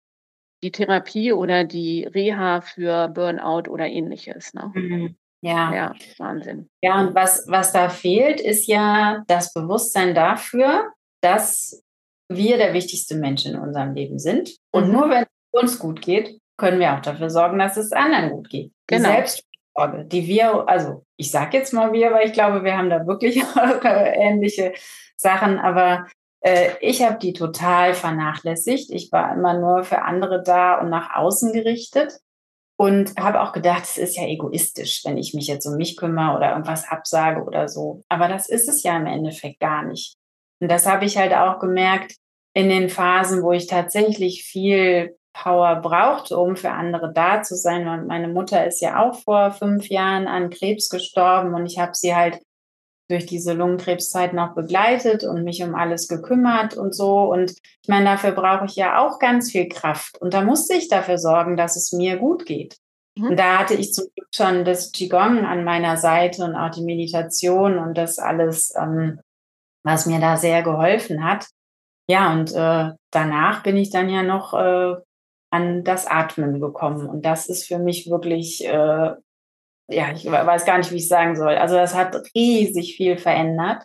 die 0.63 0.71
Therapie 0.71 1.33
oder 1.33 1.65
die 1.65 2.05
Reha 2.05 2.61
für 2.61 3.09
Burnout 3.09 3.69
oder 3.69 3.87
ähnliches. 3.87 4.53
Ne? 4.53 4.71
Mhm. 4.73 5.15
Ja. 5.41 5.73
ja, 5.73 5.95
Wahnsinn. 6.19 6.69
Ja, 6.81 7.01
und 7.01 7.15
was, 7.15 7.45
was 7.47 7.73
da 7.73 7.89
fehlt, 7.89 8.39
ist 8.39 8.67
ja 8.67 9.23
das 9.27 9.53
Bewusstsein 9.53 10.13
dafür, 10.13 10.91
dass 11.21 11.83
wir 12.29 12.57
der 12.57 12.73
wichtigste 12.73 13.15
Mensch 13.15 13.45
in 13.45 13.57
unserem 13.57 13.93
Leben 13.93 14.19
sind. 14.19 14.55
Und 14.71 14.87
mhm. 14.87 14.93
nur 14.93 15.09
wenn 15.09 15.23
es 15.23 15.61
uns 15.61 15.79
gut 15.79 16.01
geht, 16.01 16.39
können 16.57 16.79
wir 16.79 16.93
auch 16.93 17.01
dafür 17.01 17.29
sorgen, 17.29 17.59
dass 17.59 17.77
es 17.77 17.91
anderen 17.91 18.29
gut 18.29 18.49
geht. 18.49 18.71
Die 18.89 18.95
genau. 18.95 19.09
Selbstsorge, 19.09 20.05
die 20.05 20.27
wir, 20.27 20.69
also 20.69 21.03
ich 21.17 21.31
sage 21.31 21.57
jetzt 21.57 21.73
mal 21.73 21.91
wir, 21.91 22.11
weil 22.11 22.27
ich 22.27 22.33
glaube, 22.33 22.63
wir 22.63 22.77
haben 22.77 22.89
da 22.89 23.07
wirklich 23.07 23.43
ähnliche 23.83 24.73
Sachen, 25.17 25.57
aber 25.57 26.07
äh, 26.41 26.71
ich 26.81 27.03
habe 27.03 27.17
die 27.17 27.33
total 27.33 27.93
vernachlässigt. 27.93 28.91
Ich 28.91 29.11
war 29.11 29.33
immer 29.33 29.59
nur 29.59 29.83
für 29.83 30.03
andere 30.03 30.43
da 30.43 30.79
und 30.79 30.89
nach 30.89 31.15
außen 31.15 31.51
gerichtet. 31.53 32.19
Und 32.81 33.15
habe 33.15 33.41
auch 33.41 33.51
gedacht, 33.51 33.83
es 33.83 33.99
ist 33.99 34.17
ja 34.17 34.25
egoistisch, 34.25 35.05
wenn 35.05 35.15
ich 35.15 35.35
mich 35.35 35.45
jetzt 35.45 35.67
um 35.67 35.75
mich 35.75 35.97
kümmere 35.97 36.35
oder 36.35 36.49
irgendwas 36.49 36.89
absage 36.89 37.43
oder 37.43 37.67
so. 37.67 38.01
Aber 38.09 38.27
das 38.27 38.49
ist 38.49 38.67
es 38.67 38.81
ja 38.81 38.97
im 38.97 39.05
Endeffekt 39.05 39.59
gar 39.59 39.83
nicht. 39.83 40.15
Und 40.59 40.71
das 40.71 40.87
habe 40.87 41.05
ich 41.05 41.15
halt 41.15 41.31
auch 41.31 41.59
gemerkt 41.59 42.15
in 42.55 42.69
den 42.69 42.89
Phasen, 42.89 43.43
wo 43.43 43.51
ich 43.51 43.67
tatsächlich 43.67 44.45
viel 44.45 45.15
Power 45.31 45.75
brauchte, 45.75 46.39
um 46.39 46.55
für 46.55 46.71
andere 46.71 47.13
da 47.13 47.43
zu 47.43 47.53
sein. 47.55 47.87
Und 47.87 48.07
meine 48.07 48.29
Mutter 48.29 48.65
ist 48.65 48.81
ja 48.81 48.99
auch 48.99 49.13
vor 49.13 49.51
fünf 49.51 49.87
Jahren 49.89 50.27
an 50.27 50.49
Krebs 50.49 50.89
gestorben 50.89 51.53
und 51.53 51.67
ich 51.67 51.77
habe 51.77 51.91
sie 51.93 52.15
halt 52.15 52.39
durch 53.11 53.25
diese 53.25 53.53
Lungenkrebszeit 53.53 54.33
noch 54.33 54.55
begleitet 54.55 55.23
und 55.23 55.43
mich 55.43 55.61
um 55.61 55.75
alles 55.75 56.07
gekümmert 56.07 56.75
und 56.75 56.95
so. 56.95 57.31
Und 57.31 57.51
ich 57.51 57.89
meine, 57.89 58.05
dafür 58.05 58.31
brauche 58.31 58.65
ich 58.65 58.75
ja 58.75 59.05
auch 59.05 59.19
ganz 59.19 59.51
viel 59.51 59.67
Kraft. 59.67 60.19
Und 60.19 60.33
da 60.33 60.41
musste 60.41 60.73
ich 60.73 60.87
dafür 60.87 61.17
sorgen, 61.17 61.57
dass 61.57 61.75
es 61.75 61.91
mir 61.91 62.17
gut 62.17 62.45
geht. 62.45 62.77
Mhm. 63.17 63.29
Und 63.29 63.39
da 63.39 63.59
hatte 63.59 63.73
ich 63.73 63.93
zum 63.93 64.05
Glück 64.15 64.29
schon 64.33 64.65
das 64.65 64.91
Qigong 64.91 65.45
an 65.45 65.63
meiner 65.63 65.97
Seite 65.97 66.43
und 66.45 66.55
auch 66.55 66.71
die 66.71 66.83
Meditation 66.83 67.77
und 67.77 67.97
das 67.97 68.17
alles, 68.17 68.73
ähm, 68.75 69.19
was 69.83 70.05
mir 70.05 70.19
da 70.19 70.37
sehr 70.37 70.63
geholfen 70.63 71.23
hat. 71.23 71.47
Ja, 72.09 72.33
und 72.33 72.53
äh, 72.53 72.91
danach 73.11 73.63
bin 73.63 73.77
ich 73.77 73.89
dann 73.89 74.09
ja 74.09 74.23
noch 74.23 74.53
äh, 74.53 74.95
an 75.51 75.83
das 75.83 76.07
Atmen 76.07 76.59
gekommen. 76.59 77.07
Und 77.07 77.25
das 77.25 77.47
ist 77.47 77.67
für 77.67 77.77
mich 77.77 78.09
wirklich 78.09 78.65
äh, 78.65 79.11
ja, 79.91 80.11
ich 80.11 80.25
weiß 80.25 80.65
gar 80.65 80.77
nicht, 80.77 80.91
wie 80.91 80.97
ich 80.97 81.07
sagen 81.07 81.35
soll. 81.35 81.55
Also 81.55 81.75
das 81.75 81.95
hat 81.95 82.15
riesig 82.35 82.95
viel 82.95 83.17
verändert. 83.17 83.83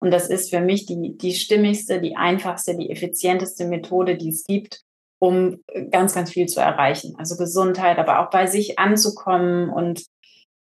Und 0.00 0.12
das 0.12 0.28
ist 0.28 0.50
für 0.50 0.60
mich 0.60 0.86
die, 0.86 1.16
die 1.16 1.34
stimmigste, 1.34 2.00
die 2.00 2.16
einfachste, 2.16 2.76
die 2.76 2.90
effizienteste 2.90 3.66
Methode, 3.66 4.16
die 4.16 4.28
es 4.28 4.44
gibt, 4.44 4.82
um 5.20 5.62
ganz, 5.90 6.14
ganz 6.14 6.30
viel 6.30 6.46
zu 6.46 6.60
erreichen. 6.60 7.16
Also 7.18 7.36
Gesundheit, 7.36 7.98
aber 7.98 8.20
auch 8.20 8.30
bei 8.30 8.46
sich 8.46 8.78
anzukommen 8.78 9.70
und 9.70 10.04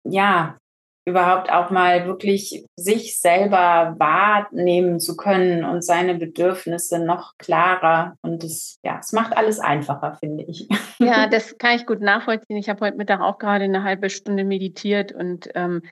ja, 0.03 0.57
überhaupt 1.05 1.51
auch 1.51 1.69
mal 1.69 2.07
wirklich 2.07 2.65
sich 2.75 3.19
selber 3.19 3.95
wahrnehmen 3.99 4.99
zu 4.99 5.15
können 5.15 5.63
und 5.63 5.83
seine 5.83 6.15
Bedürfnisse 6.15 6.99
noch 6.99 7.37
klarer. 7.37 8.17
Und 8.21 8.43
es, 8.43 8.79
ja, 8.83 8.97
es 8.99 9.13
macht 9.13 9.37
alles 9.37 9.59
einfacher, 9.59 10.15
finde 10.15 10.43
ich. 10.45 10.67
Ja, 10.97 11.27
das 11.29 11.57
kann 11.59 11.75
ich 11.75 11.85
gut 11.85 12.01
nachvollziehen. 12.01 12.57
Ich 12.57 12.69
habe 12.69 12.83
heute 12.83 12.97
Mittag 12.97 13.21
auch 13.21 13.37
gerade 13.37 13.65
eine 13.65 13.83
halbe 13.83 14.09
Stunde 14.09 14.43
meditiert 14.43 15.11
und 15.11 15.49
ähm, 15.53 15.83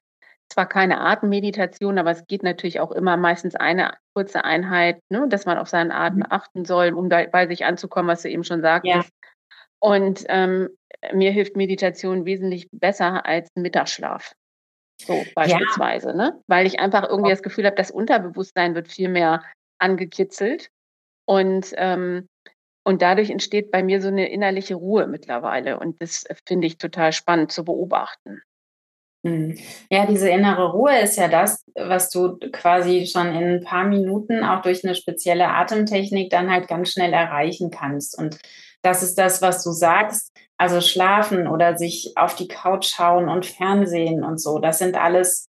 zwar 0.50 0.68
keine 0.68 1.00
Atemmeditation, 1.02 2.00
aber 2.00 2.12
es 2.12 2.26
geht 2.26 2.44
natürlich 2.44 2.80
auch 2.80 2.92
immer 2.92 3.16
meistens 3.16 3.56
eine 3.56 3.94
kurze 4.16 4.44
Einheit, 4.44 5.00
ne, 5.10 5.28
dass 5.30 5.46
man 5.46 5.58
auf 5.58 5.68
seinen 5.68 5.92
Atem 5.92 6.20
mhm. 6.20 6.28
achten 6.30 6.66
soll, 6.66 6.94
um 6.94 7.10
da 7.10 7.24
bei 7.32 7.48
sich 7.48 7.66
anzukommen, 7.66 8.10
was 8.10 8.24
du 8.24 8.30
eben 8.30 8.44
schon 8.44 8.62
sagtest. 8.62 9.10
Ja. 9.10 9.30
Und 9.80 10.24
ähm, 10.30 10.70
mir 11.14 11.32
hilft 11.32 11.56
Meditation 11.56 12.26
wesentlich 12.26 12.70
besser 12.72 13.26
als 13.26 13.50
Mittagsschlaf. 13.56 14.34
So 15.02 15.24
beispielsweise, 15.36 16.10
ja. 16.10 16.16
ne? 16.16 16.42
Weil 16.48 16.66
ich 16.66 16.80
einfach 16.80 17.08
irgendwie 17.08 17.32
das 17.32 17.44
Gefühl 17.44 17.66
habe, 17.66 17.76
das 17.76 17.92
Unterbewusstsein 17.92 18.76
wird 18.76 18.88
viel 18.88 19.10
mehr 19.10 19.44
angekitzelt. 19.80 20.70
Und, 21.26 21.74
ähm, 21.76 22.28
und 22.86 23.02
dadurch 23.02 23.30
entsteht 23.30 23.72
bei 23.72 23.82
mir 23.84 24.02
so 24.02 24.10
eine 24.10 24.30
innerliche 24.30 24.76
Ruhe 24.76 25.08
mittlerweile. 25.08 25.80
Und 25.80 26.02
das 26.02 26.26
finde 26.46 26.68
ich 26.68 26.78
total 26.78 27.14
spannend 27.14 27.52
zu 27.52 27.64
beobachten. 27.64 28.42
Hm. 29.26 29.58
Ja, 29.90 30.06
diese 30.06 30.30
innere 30.30 30.74
Ruhe 30.74 31.00
ist 31.00 31.18
ja 31.18 31.30
das, 31.30 31.64
was 31.76 32.10
du 32.10 32.38
quasi 32.52 33.06
schon 33.06 33.28
in 33.28 33.44
ein 33.56 33.64
paar 33.64 33.86
Minuten 33.86 34.44
auch 34.44 34.62
durch 34.62 34.84
eine 34.84 34.96
spezielle 34.96 35.48
Atemtechnik 35.48 36.30
dann 36.30 36.52
halt 36.52 36.68
ganz 36.68 36.92
schnell 36.92 37.14
erreichen 37.14 37.72
kannst. 37.72 38.18
Und 38.18 38.38
das 38.84 39.02
ist 39.02 39.18
das, 39.18 39.42
was 39.42 39.64
du 39.64 39.72
sagst. 39.72 40.32
Also 40.58 40.82
schlafen 40.82 41.48
oder 41.48 41.78
sich 41.78 42.14
auf 42.16 42.36
die 42.36 42.48
Couch 42.48 42.86
schauen 42.86 43.28
und 43.28 43.46
Fernsehen 43.46 44.24
und 44.24 44.40
so. 44.40 44.60
Das 44.60 44.78
sind 44.78 44.96
alles 44.96 45.48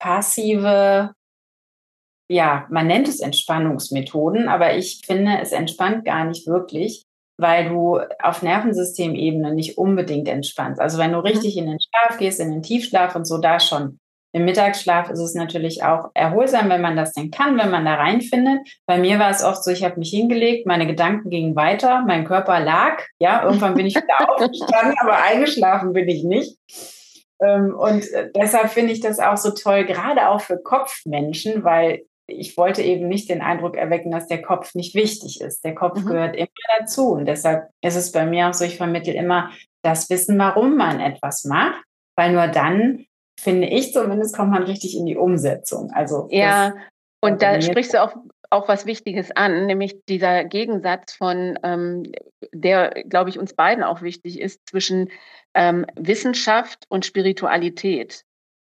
passive, 0.00 1.12
ja, 2.30 2.66
man 2.70 2.86
nennt 2.86 3.08
es 3.08 3.20
Entspannungsmethoden, 3.20 4.48
aber 4.48 4.76
ich 4.76 5.02
finde, 5.04 5.38
es 5.40 5.52
entspannt 5.52 6.04
gar 6.04 6.24
nicht 6.24 6.46
wirklich, 6.46 7.04
weil 7.36 7.68
du 7.68 8.00
auf 8.22 8.42
Nervensystemebene 8.42 9.54
nicht 9.54 9.78
unbedingt 9.78 10.28
entspannst. 10.28 10.80
Also 10.80 10.98
wenn 10.98 11.12
du 11.12 11.18
mhm. 11.18 11.26
richtig 11.26 11.56
in 11.56 11.66
den 11.66 11.78
Schlaf 11.80 12.18
gehst, 12.18 12.40
in 12.40 12.50
den 12.50 12.62
Tiefschlaf 12.62 13.14
und 13.14 13.26
so, 13.26 13.38
da 13.38 13.60
schon. 13.60 13.98
Im 14.32 14.44
Mittagsschlaf 14.44 15.10
ist 15.10 15.20
es 15.20 15.34
natürlich 15.34 15.82
auch 15.84 16.10
erholsam, 16.14 16.68
wenn 16.68 16.82
man 16.82 16.96
das 16.96 17.14
denn 17.14 17.30
kann, 17.30 17.56
wenn 17.56 17.70
man 17.70 17.84
da 17.84 17.94
reinfindet. 17.94 18.60
Bei 18.86 18.98
mir 18.98 19.18
war 19.18 19.30
es 19.30 19.42
oft 19.42 19.64
so, 19.64 19.70
ich 19.70 19.84
habe 19.84 19.98
mich 19.98 20.10
hingelegt, 20.10 20.66
meine 20.66 20.86
Gedanken 20.86 21.30
gingen 21.30 21.56
weiter, 21.56 22.04
mein 22.06 22.26
Körper 22.26 22.60
lag. 22.60 23.02
Ja, 23.18 23.44
irgendwann 23.44 23.74
bin 23.74 23.86
ich 23.86 23.96
wieder 23.96 24.28
aufgestanden, 24.28 24.94
aber 25.00 25.22
eingeschlafen 25.22 25.92
bin 25.94 26.08
ich 26.08 26.24
nicht. 26.24 26.58
Ähm, 27.40 27.74
und 27.74 28.10
äh, 28.12 28.30
deshalb 28.34 28.70
finde 28.70 28.92
ich 28.92 29.00
das 29.00 29.18
auch 29.18 29.36
so 29.36 29.50
toll, 29.50 29.84
gerade 29.84 30.28
auch 30.28 30.40
für 30.40 30.58
Kopfmenschen, 30.58 31.64
weil 31.64 32.02
ich 32.26 32.56
wollte 32.56 32.82
eben 32.82 33.08
nicht 33.08 33.30
den 33.30 33.40
Eindruck 33.40 33.76
erwecken, 33.76 34.10
dass 34.10 34.26
der 34.26 34.42
Kopf 34.42 34.74
nicht 34.74 34.94
wichtig 34.94 35.40
ist. 35.40 35.64
Der 35.64 35.74
Kopf 35.74 36.00
mhm. 36.00 36.06
gehört 36.06 36.36
immer 36.36 36.48
dazu. 36.78 37.12
Und 37.12 37.24
deshalb 37.24 37.70
ist 37.80 37.96
es 37.96 38.12
bei 38.12 38.26
mir 38.26 38.48
auch 38.48 38.54
so, 38.54 38.64
ich 38.64 38.76
vermittle 38.76 39.14
immer 39.14 39.50
das 39.82 40.10
Wissen, 40.10 40.38
warum 40.38 40.76
man 40.76 41.00
etwas 41.00 41.44
macht, 41.44 41.82
weil 42.16 42.32
nur 42.32 42.48
dann, 42.48 43.06
finde 43.38 43.68
ich 43.68 43.92
zumindest, 43.92 44.36
kommt 44.36 44.50
man 44.50 44.64
richtig 44.64 44.96
in 44.96 45.06
die 45.06 45.16
Umsetzung. 45.16 45.90
Also 45.92 46.28
ja, 46.30 46.74
und 47.20 47.42
da 47.42 47.60
sprichst 47.60 47.94
du 47.94 48.02
auch, 48.02 48.14
auch 48.50 48.68
was 48.68 48.86
Wichtiges 48.86 49.30
an, 49.30 49.66
nämlich 49.66 50.04
dieser 50.08 50.44
Gegensatz 50.44 51.14
von, 51.14 51.58
ähm, 51.62 52.04
der, 52.52 52.90
glaube 53.08 53.30
ich, 53.30 53.38
uns 53.38 53.54
beiden 53.54 53.84
auch 53.84 54.02
wichtig 54.02 54.40
ist, 54.40 54.68
zwischen 54.68 55.10
ähm, 55.54 55.86
Wissenschaft 55.96 56.84
und 56.88 57.06
Spiritualität. 57.06 58.24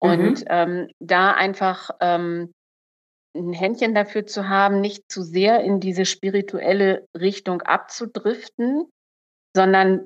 Mhm. 0.02 0.10
Und 0.10 0.44
ähm, 0.48 0.88
da 1.00 1.32
einfach 1.32 1.92
ähm, 2.00 2.54
ein 3.36 3.54
Händchen 3.54 3.94
dafür 3.94 4.26
zu 4.26 4.50
haben, 4.50 4.82
nicht 4.82 5.10
zu 5.10 5.22
sehr 5.22 5.62
in 5.62 5.80
diese 5.80 6.06
spirituelle 6.06 7.08
Richtung 7.18 7.62
abzudriften, 7.62 8.86
sondern 9.56 10.06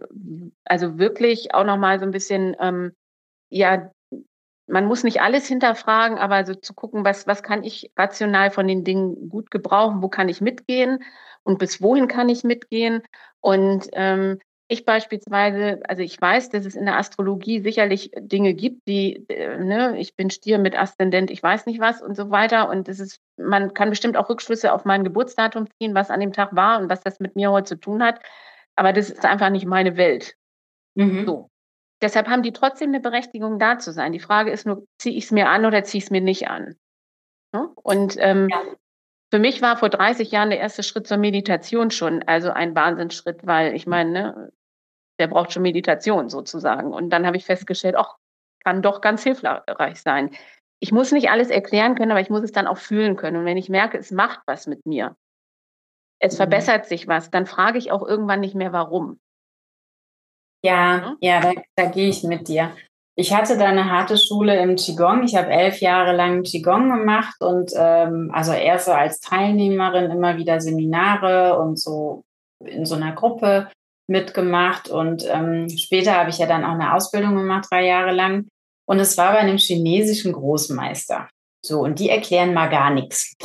also 0.65 0.97
wirklich 0.97 1.53
auch 1.53 1.65
nochmal 1.65 1.99
so 1.99 2.05
ein 2.05 2.11
bisschen, 2.11 2.55
ähm, 2.59 2.93
ja, 3.51 3.91
man 4.67 4.85
muss 4.85 5.03
nicht 5.03 5.21
alles 5.21 5.47
hinterfragen, 5.47 6.17
aber 6.17 6.45
so 6.45 6.55
zu 6.55 6.73
gucken, 6.73 7.03
was, 7.03 7.27
was 7.27 7.43
kann 7.43 7.63
ich 7.63 7.91
rational 7.97 8.51
von 8.51 8.67
den 8.67 8.83
Dingen 8.83 9.29
gut 9.29 9.51
gebrauchen, 9.51 10.01
wo 10.01 10.09
kann 10.09 10.29
ich 10.29 10.41
mitgehen 10.41 11.03
und 11.43 11.59
bis 11.59 11.81
wohin 11.81 12.07
kann 12.07 12.29
ich 12.29 12.43
mitgehen. 12.43 13.01
Und 13.41 13.89
ähm, 13.93 14.39
ich 14.69 14.85
beispielsweise, 14.85 15.81
also 15.87 16.01
ich 16.01 16.19
weiß, 16.19 16.49
dass 16.49 16.65
es 16.65 16.75
in 16.75 16.85
der 16.85 16.97
Astrologie 16.97 17.59
sicherlich 17.59 18.11
Dinge 18.17 18.53
gibt, 18.53 18.87
die, 18.87 19.25
äh, 19.29 19.57
ne, 19.57 19.99
ich 19.99 20.15
bin 20.15 20.29
Stier 20.29 20.57
mit 20.57 20.77
Aszendent, 20.77 21.29
ich 21.29 21.43
weiß 21.43 21.65
nicht 21.65 21.79
was 21.79 22.01
und 22.01 22.15
so 22.15 22.31
weiter. 22.31 22.69
Und 22.69 22.87
es 22.87 22.99
ist, 22.99 23.19
man 23.37 23.73
kann 23.73 23.89
bestimmt 23.89 24.15
auch 24.17 24.29
Rückschlüsse 24.29 24.73
auf 24.73 24.85
mein 24.85 25.03
Geburtsdatum 25.03 25.67
ziehen, 25.77 25.93
was 25.93 26.09
an 26.09 26.21
dem 26.21 26.33
Tag 26.33 26.55
war 26.55 26.79
und 26.79 26.89
was 26.89 27.01
das 27.01 27.19
mit 27.19 27.35
mir 27.35 27.51
heute 27.51 27.75
zu 27.75 27.75
tun 27.75 28.01
hat. 28.01 28.19
Aber 28.75 28.93
das 28.93 29.09
ist 29.09 29.25
einfach 29.25 29.49
nicht 29.49 29.65
meine 29.65 29.97
Welt. 29.97 30.35
Mhm. 30.95 31.25
So. 31.25 31.49
Deshalb 32.03 32.27
haben 32.27 32.43
die 32.43 32.51
trotzdem 32.51 32.89
eine 32.89 32.99
Berechtigung, 32.99 33.59
da 33.59 33.79
zu 33.79 33.93
sein. 33.93 34.11
Die 34.11 34.19
Frage 34.19 34.51
ist 34.51 34.65
nur, 34.65 34.85
ziehe 34.99 35.15
ich 35.15 35.23
es 35.23 35.31
mir 35.31 35.49
an 35.49 35.65
oder 35.65 35.83
ziehe 35.83 35.99
ich 35.99 36.05
es 36.05 36.11
mir 36.11 36.21
nicht 36.21 36.49
an? 36.49 36.75
Ne? 37.53 37.69
Und 37.75 38.17
ähm, 38.19 38.49
ja. 38.51 38.61
für 39.31 39.39
mich 39.39 39.61
war 39.61 39.77
vor 39.77 39.89
30 39.89 40.29
Jahren 40.29 40.49
der 40.49 40.59
erste 40.59 40.83
Schritt 40.83 41.07
zur 41.07 41.17
Meditation 41.17 41.91
schon, 41.91 42.21
also 42.23 42.51
ein 42.51 42.75
Wahnsinnsschritt, 42.75 43.47
weil 43.47 43.73
ich 43.73 43.87
meine, 43.87 44.11
ne, 44.11 44.53
der 45.17 45.27
braucht 45.27 45.53
schon 45.53 45.63
Meditation 45.63 46.27
sozusagen. 46.27 46.93
Und 46.93 47.09
dann 47.09 47.25
habe 47.25 47.37
ich 47.37 47.45
festgestellt, 47.45 47.95
ach, 47.97 48.17
kann 48.65 48.81
doch 48.81 48.99
ganz 48.99 49.23
hilfreich 49.23 50.01
sein. 50.01 50.31
Ich 50.81 50.91
muss 50.91 51.13
nicht 51.13 51.29
alles 51.29 51.49
erklären 51.49 51.95
können, 51.95 52.11
aber 52.11 52.19
ich 52.19 52.29
muss 52.29 52.43
es 52.43 52.51
dann 52.51 52.67
auch 52.67 52.77
fühlen 52.77 53.15
können. 53.15 53.37
Und 53.37 53.45
wenn 53.45 53.57
ich 53.57 53.69
merke, 53.69 53.97
es 53.97 54.11
macht 54.11 54.41
was 54.45 54.67
mit 54.67 54.85
mir, 54.85 55.15
es 56.19 56.33
mhm. 56.33 56.37
verbessert 56.37 56.85
sich 56.85 57.07
was, 57.07 57.29
dann 57.29 57.45
frage 57.45 57.77
ich 57.77 57.91
auch 57.91 58.05
irgendwann 58.05 58.41
nicht 58.41 58.55
mehr, 58.55 58.73
warum. 58.73 59.19
Ja, 60.63 61.15
ja, 61.19 61.41
da, 61.41 61.51
da 61.75 61.85
gehe 61.85 62.09
ich 62.09 62.23
mit 62.23 62.47
dir. 62.47 62.71
Ich 63.15 63.33
hatte 63.33 63.57
da 63.57 63.65
eine 63.65 63.91
harte 63.91 64.17
Schule 64.17 64.59
im 64.59 64.75
Qigong. 64.75 65.23
Ich 65.23 65.35
habe 65.35 65.51
elf 65.51 65.81
Jahre 65.81 66.15
lang 66.15 66.41
Qigong 66.43 66.89
gemacht 66.89 67.41
und 67.41 67.71
ähm, 67.75 68.31
also 68.33 68.53
erst 68.53 68.85
so 68.85 68.91
als 68.91 69.19
Teilnehmerin 69.19 70.09
immer 70.09 70.37
wieder 70.37 70.59
Seminare 70.59 71.59
und 71.59 71.79
so 71.79 72.23
in 72.65 72.85
so 72.85 72.95
einer 72.95 73.11
Gruppe 73.11 73.69
mitgemacht. 74.07 74.89
Und 74.89 75.25
ähm, 75.29 75.69
später 75.69 76.15
habe 76.15 76.31
ich 76.31 76.39
ja 76.39 76.47
dann 76.47 76.63
auch 76.63 76.73
eine 76.73 76.93
Ausbildung 76.95 77.35
gemacht, 77.35 77.67
drei 77.69 77.85
Jahre 77.85 78.11
lang. 78.11 78.47
Und 78.85 78.99
es 78.99 79.17
war 79.17 79.33
bei 79.33 79.39
einem 79.39 79.57
chinesischen 79.57 80.33
Großmeister. 80.33 81.29
So, 81.65 81.81
und 81.81 81.99
die 81.99 82.09
erklären 82.09 82.53
mal 82.53 82.69
gar 82.69 82.89
nichts. 82.89 83.35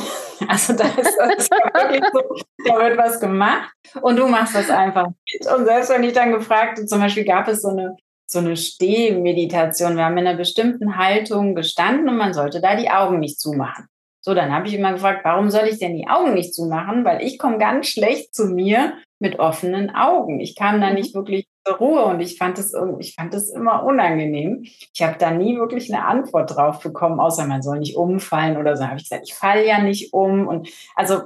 Also 0.47 0.73
da 0.73 0.85
ist 0.85 1.17
das 1.17 1.49
wirklich 1.49 2.03
so, 2.13 2.21
da 2.65 2.79
wird 2.79 2.97
was 2.97 3.19
gemacht 3.19 3.71
und 4.01 4.15
du 4.17 4.27
machst 4.27 4.55
das 4.55 4.69
einfach 4.69 5.07
mit. 5.07 5.53
Und 5.53 5.65
selbst 5.65 5.89
wenn 5.89 6.03
ich 6.03 6.13
dann 6.13 6.31
gefragt, 6.31 6.87
zum 6.87 6.99
Beispiel 6.99 7.25
gab 7.25 7.47
es 7.47 7.61
so 7.61 7.69
eine, 7.69 7.95
so 8.27 8.39
eine 8.39 8.55
Stehmeditation, 8.55 9.97
wir 9.97 10.05
haben 10.05 10.17
in 10.17 10.27
einer 10.27 10.37
bestimmten 10.37 10.97
Haltung 10.97 11.55
gestanden 11.55 12.09
und 12.09 12.17
man 12.17 12.33
sollte 12.33 12.61
da 12.61 12.75
die 12.75 12.89
Augen 12.89 13.19
nicht 13.19 13.39
zumachen. 13.39 13.87
So, 14.21 14.33
dann 14.33 14.53
habe 14.53 14.67
ich 14.67 14.73
immer 14.73 14.93
gefragt, 14.93 15.21
warum 15.23 15.49
soll 15.49 15.67
ich 15.67 15.79
denn 15.79 15.95
die 15.95 16.07
Augen 16.07 16.33
nicht 16.33 16.53
zumachen? 16.53 17.05
Weil 17.05 17.21
ich 17.23 17.39
komme 17.39 17.57
ganz 17.57 17.87
schlecht 17.87 18.35
zu 18.35 18.45
mir 18.45 18.93
mit 19.19 19.39
offenen 19.39 19.89
Augen. 19.95 20.39
Ich 20.39 20.55
kam 20.55 20.81
da 20.81 20.89
mhm. 20.89 20.95
nicht 20.95 21.15
wirklich 21.15 21.47
zur 21.69 21.77
Ruhe 21.77 22.05
und 22.05 22.19
ich 22.19 22.37
fand 22.37 22.57
es 22.57 22.73
ich 22.99 23.15
fand 23.15 23.33
es 23.33 23.49
immer 23.49 23.83
unangenehm. 23.83 24.63
Ich 24.63 25.01
habe 25.01 25.15
da 25.19 25.31
nie 25.31 25.57
wirklich 25.57 25.93
eine 25.93 26.05
Antwort 26.05 26.55
drauf 26.55 26.79
bekommen, 26.79 27.19
außer 27.19 27.45
man 27.45 27.61
soll 27.61 27.79
nicht 27.79 27.95
umfallen 27.95 28.57
oder 28.57 28.75
so. 28.75 28.85
Habe 28.85 28.97
ich 28.97 29.03
gesagt, 29.03 29.27
ich 29.27 29.33
falle 29.33 29.65
ja 29.65 29.81
nicht 29.81 30.13
um 30.13 30.47
und 30.47 30.69
also 30.95 31.21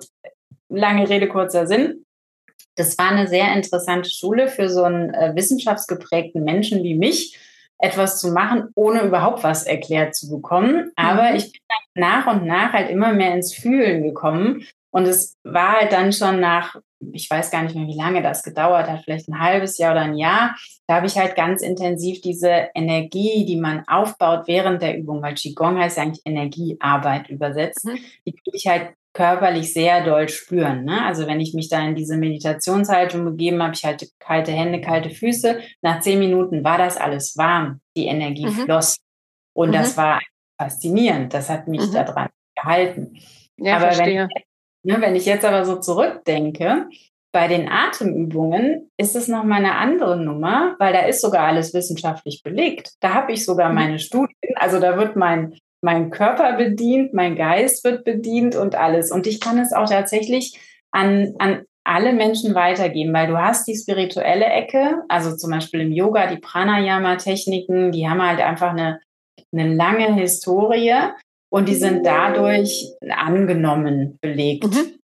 lange 0.69 1.09
Rede 1.09 1.27
kurzer 1.27 1.67
Sinn. 1.67 2.05
Das 2.75 2.97
war 2.97 3.11
eine 3.11 3.27
sehr 3.27 3.53
interessante 3.53 4.09
Schule 4.09 4.47
für 4.47 4.67
so 4.67 4.83
einen 4.83 5.13
äh, 5.13 5.33
wissenschaftsgeprägten 5.35 6.43
Menschen 6.43 6.83
wie 6.83 6.95
mich, 6.95 7.37
etwas 7.77 8.19
zu 8.19 8.31
machen, 8.31 8.69
ohne 8.75 9.01
überhaupt 9.01 9.43
was 9.43 9.63
erklärt 9.63 10.15
zu 10.15 10.29
bekommen. 10.29 10.91
Aber 10.95 11.29
mhm. 11.29 11.35
ich 11.35 11.51
bin 11.51 11.61
nach 11.95 12.27
und 12.27 12.45
nach 12.45 12.73
halt 12.73 12.89
immer 12.89 13.13
mehr 13.13 13.33
ins 13.35 13.53
Fühlen 13.53 14.03
gekommen. 14.03 14.65
Und 14.93 15.07
es 15.07 15.35
war 15.43 15.79
halt 15.79 15.91
dann 15.91 16.13
schon 16.13 16.39
nach 16.39 16.77
ich 17.11 17.29
weiß 17.29 17.51
gar 17.51 17.63
nicht 17.63 17.75
mehr, 17.75 17.87
wie 17.87 17.97
lange 17.97 18.21
das 18.21 18.43
gedauert 18.43 18.89
hat, 18.89 19.01
vielleicht 19.03 19.27
ein 19.27 19.39
halbes 19.39 19.77
Jahr 19.77 19.91
oder 19.91 20.01
ein 20.01 20.15
Jahr. 20.15 20.55
Da 20.87 20.95
habe 20.95 21.07
ich 21.07 21.17
halt 21.17 21.35
ganz 21.35 21.61
intensiv 21.61 22.21
diese 22.21 22.69
Energie, 22.73 23.45
die 23.45 23.57
man 23.57 23.83
aufbaut 23.87 24.47
während 24.47 24.81
der 24.81 24.97
Übung, 24.97 25.21
weil 25.21 25.35
Qigong 25.35 25.77
heißt 25.77 25.97
ja 25.97 26.03
eigentlich 26.03 26.25
Energiearbeit 26.25 27.29
übersetzt, 27.29 27.85
mhm. 27.85 27.97
die 28.25 28.31
kann 28.31 28.53
ich 28.53 28.67
halt 28.67 28.89
körperlich 29.13 29.73
sehr 29.73 30.03
doll 30.03 30.27
spüren. 30.27 30.85
Ne? 30.85 31.05
Also 31.05 31.27
wenn 31.27 31.39
ich 31.39 31.53
mich 31.53 31.69
da 31.69 31.85
in 31.85 31.95
diese 31.95 32.17
Meditationshaltung 32.17 33.25
begeben 33.25 33.61
habe, 33.61 33.73
ich 33.75 33.85
halt 33.85 34.09
kalte 34.19 34.51
Hände, 34.51 34.81
kalte 34.81 35.11
Füße. 35.11 35.59
Nach 35.81 35.99
zehn 35.99 36.17
Minuten 36.17 36.63
war 36.63 36.79
das 36.79 36.97
alles 36.97 37.37
warm, 37.37 37.79
die 37.95 38.07
Energie 38.07 38.47
mhm. 38.47 38.65
floss. 38.65 38.97
Und 39.53 39.69
mhm. 39.69 39.73
das 39.73 39.97
war 39.97 40.19
faszinierend. 40.59 41.31
Das 41.31 41.49
hat 41.49 41.67
mich 41.67 41.81
mhm. 41.81 41.93
daran 41.93 42.29
gehalten. 42.55 43.19
Ja, 43.57 43.75
Aber 43.75 43.91
verstehe. 43.91 44.27
wenn 44.33 44.43
Ne, 44.85 44.99
wenn 44.99 45.15
ich 45.15 45.25
jetzt 45.25 45.45
aber 45.45 45.63
so 45.65 45.77
zurückdenke, 45.77 46.87
bei 47.33 47.47
den 47.47 47.67
Atemübungen 47.67 48.91
ist 48.97 49.15
es 49.15 49.27
nochmal 49.27 49.59
eine 49.59 49.75
andere 49.75 50.17
Nummer, 50.17 50.75
weil 50.77 50.93
da 50.93 50.99
ist 50.99 51.21
sogar 51.21 51.47
alles 51.47 51.73
wissenschaftlich 51.73 52.43
belegt. 52.43 52.91
Da 52.99 53.13
habe 53.13 53.31
ich 53.31 53.43
sogar 53.43 53.69
mhm. 53.69 53.75
meine 53.75 53.99
Studien, 53.99 54.55
also 54.55 54.79
da 54.79 54.97
wird 54.97 55.15
mein, 55.15 55.57
mein 55.81 56.11
Körper 56.11 56.53
bedient, 56.57 57.13
mein 57.13 57.35
Geist 57.35 57.83
wird 57.83 58.03
bedient 58.03 58.55
und 58.55 58.75
alles. 58.75 59.11
Und 59.11 59.25
ich 59.25 59.39
kann 59.39 59.57
es 59.57 59.73
auch 59.73 59.89
tatsächlich 59.89 60.59
an, 60.91 61.33
an 61.39 61.63
alle 61.83 62.13
Menschen 62.13 62.53
weitergeben, 62.55 63.13
weil 63.13 63.27
du 63.27 63.37
hast 63.37 63.67
die 63.67 63.75
spirituelle 63.75 64.45
Ecke, 64.45 65.01
also 65.09 65.35
zum 65.35 65.49
Beispiel 65.49 65.81
im 65.81 65.91
Yoga, 65.91 66.27
die 66.27 66.39
Pranayama-Techniken, 66.39 67.91
die 67.91 68.07
haben 68.07 68.21
halt 68.21 68.39
einfach 68.41 68.71
eine, 68.71 68.99
eine 69.51 69.73
lange 69.73 70.13
Historie 70.13 70.93
und 71.53 71.69
die 71.69 71.75
sind 71.75 72.03
dadurch 72.03 72.95
angenommen 73.07 74.17
belegt. 74.21 74.63
Mhm. 74.63 74.99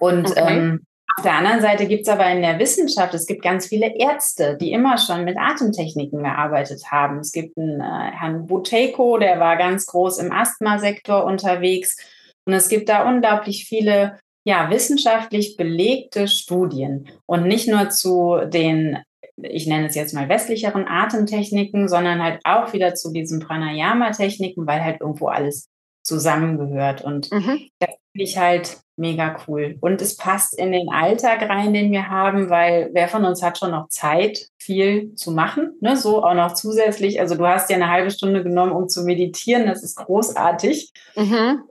Und 0.00 0.28
okay. 0.28 0.58
ähm, 0.58 0.80
auf 1.16 1.22
der 1.22 1.34
anderen 1.34 1.60
Seite 1.60 1.86
gibt 1.86 2.02
es 2.02 2.08
aber 2.08 2.28
in 2.30 2.42
der 2.42 2.58
Wissenschaft, 2.58 3.14
es 3.14 3.26
gibt 3.26 3.42
ganz 3.42 3.68
viele 3.68 3.96
Ärzte, 3.96 4.56
die 4.60 4.72
immer 4.72 4.98
schon 4.98 5.24
mit 5.24 5.38
Atemtechniken 5.38 6.24
gearbeitet 6.24 6.82
haben. 6.90 7.20
Es 7.20 7.30
gibt 7.30 7.56
einen 7.56 7.80
äh, 7.80 8.10
Herrn 8.10 8.46
Buteyko, 8.46 9.18
der 9.18 9.38
war 9.38 9.56
ganz 9.56 9.86
groß 9.86 10.18
im 10.18 10.32
Asthmasektor 10.32 11.24
unterwegs. 11.24 11.96
Und 12.44 12.54
es 12.54 12.68
gibt 12.68 12.88
da 12.88 13.08
unglaublich 13.08 13.66
viele 13.66 14.18
ja, 14.44 14.70
wissenschaftlich 14.70 15.56
belegte 15.56 16.26
Studien 16.26 17.08
und 17.26 17.46
nicht 17.46 17.68
nur 17.68 17.90
zu 17.90 18.40
den 18.46 18.98
ich 19.42 19.66
nenne 19.66 19.86
es 19.86 19.94
jetzt 19.94 20.14
mal 20.14 20.28
westlicheren 20.28 20.86
Atemtechniken, 20.88 21.88
sondern 21.88 22.22
halt 22.22 22.40
auch 22.44 22.72
wieder 22.72 22.94
zu 22.94 23.12
diesen 23.12 23.40
Pranayama-Techniken, 23.40 24.66
weil 24.66 24.82
halt 24.82 25.00
irgendwo 25.00 25.28
alles 25.28 25.68
zusammengehört. 26.02 27.02
Und 27.02 27.30
mhm. 27.30 27.68
das 27.78 27.90
finde 28.12 28.24
ich 28.24 28.38
halt 28.38 28.78
mega 28.96 29.36
cool. 29.46 29.76
Und 29.80 30.02
es 30.02 30.16
passt 30.16 30.58
in 30.58 30.72
den 30.72 30.90
Alltag 30.90 31.48
rein, 31.48 31.72
den 31.72 31.92
wir 31.92 32.08
haben, 32.08 32.50
weil 32.50 32.90
wer 32.92 33.08
von 33.08 33.24
uns 33.24 33.42
hat 33.42 33.58
schon 33.58 33.70
noch 33.70 33.88
Zeit, 33.88 34.48
viel 34.58 35.14
zu 35.14 35.30
machen, 35.30 35.76
ne? 35.80 35.96
so 35.96 36.24
auch 36.24 36.34
noch 36.34 36.54
zusätzlich. 36.54 37.20
Also 37.20 37.36
du 37.36 37.46
hast 37.46 37.70
ja 37.70 37.76
eine 37.76 37.90
halbe 37.90 38.10
Stunde 38.10 38.42
genommen, 38.42 38.72
um 38.72 38.88
zu 38.88 39.04
meditieren, 39.04 39.66
das 39.66 39.82
ist 39.82 39.96
großartig. 39.96 40.92
Mhm. 41.16 41.62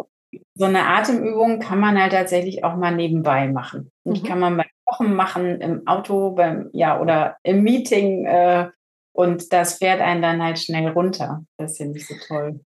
So 0.55 0.65
eine 0.65 0.87
Atemübung 0.87 1.59
kann 1.59 1.79
man 1.79 2.01
halt 2.01 2.13
tatsächlich 2.13 2.63
auch 2.63 2.75
mal 2.75 2.95
nebenbei 2.95 3.47
machen. 3.47 3.91
Die 4.05 4.21
mhm. 4.21 4.23
kann 4.23 4.39
man 4.39 4.57
bei 4.57 4.65
Kochen 4.87 5.13
machen 5.13 5.61
im 5.61 5.85
Auto 5.87 6.31
beim, 6.31 6.69
ja, 6.73 6.99
oder 6.99 7.37
im 7.43 7.63
Meeting 7.63 8.25
äh, 8.25 8.69
und 9.13 9.51
das 9.51 9.79
fährt 9.79 9.99
einen 9.99 10.21
dann 10.21 10.43
halt 10.43 10.59
schnell 10.59 10.87
runter. 10.89 11.43
Das 11.57 11.77
finde 11.77 11.97
ich 11.97 12.07
so 12.07 12.15
toll. 12.27 12.59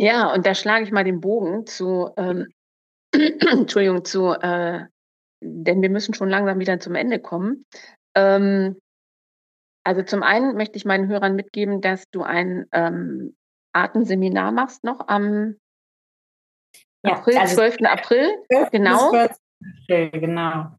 Ja, 0.00 0.32
und 0.32 0.46
da 0.46 0.54
schlage 0.54 0.84
ich 0.84 0.92
mal 0.92 1.04
den 1.04 1.20
Bogen 1.20 1.66
zu, 1.66 2.10
ähm, 2.16 2.48
Entschuldigung, 3.12 4.04
zu, 4.04 4.32
äh, 4.32 4.86
denn 5.42 5.82
wir 5.82 5.90
müssen 5.90 6.14
schon 6.14 6.28
langsam 6.28 6.58
wieder 6.58 6.80
zum 6.80 6.94
Ende 6.94 7.18
kommen. 7.18 7.64
Ähm, 8.16 8.80
also 9.84 10.02
zum 10.02 10.22
einen 10.22 10.56
möchte 10.56 10.76
ich 10.76 10.84
meinen 10.84 11.08
Hörern 11.08 11.34
mitgeben, 11.34 11.80
dass 11.80 12.08
du 12.10 12.22
ein 12.22 12.66
ähm, 12.72 13.36
Artenseminar 13.72 14.52
machst 14.52 14.84
noch 14.84 15.08
am 15.08 15.56
ja, 17.04 17.14
April, 17.14 17.38
also 17.38 17.56
12. 17.56 17.76
April. 17.84 18.28
12. 18.52 18.70
Genau. 18.70 19.10
12. 19.10 19.36
April, 19.82 20.10
genau. 20.20 20.77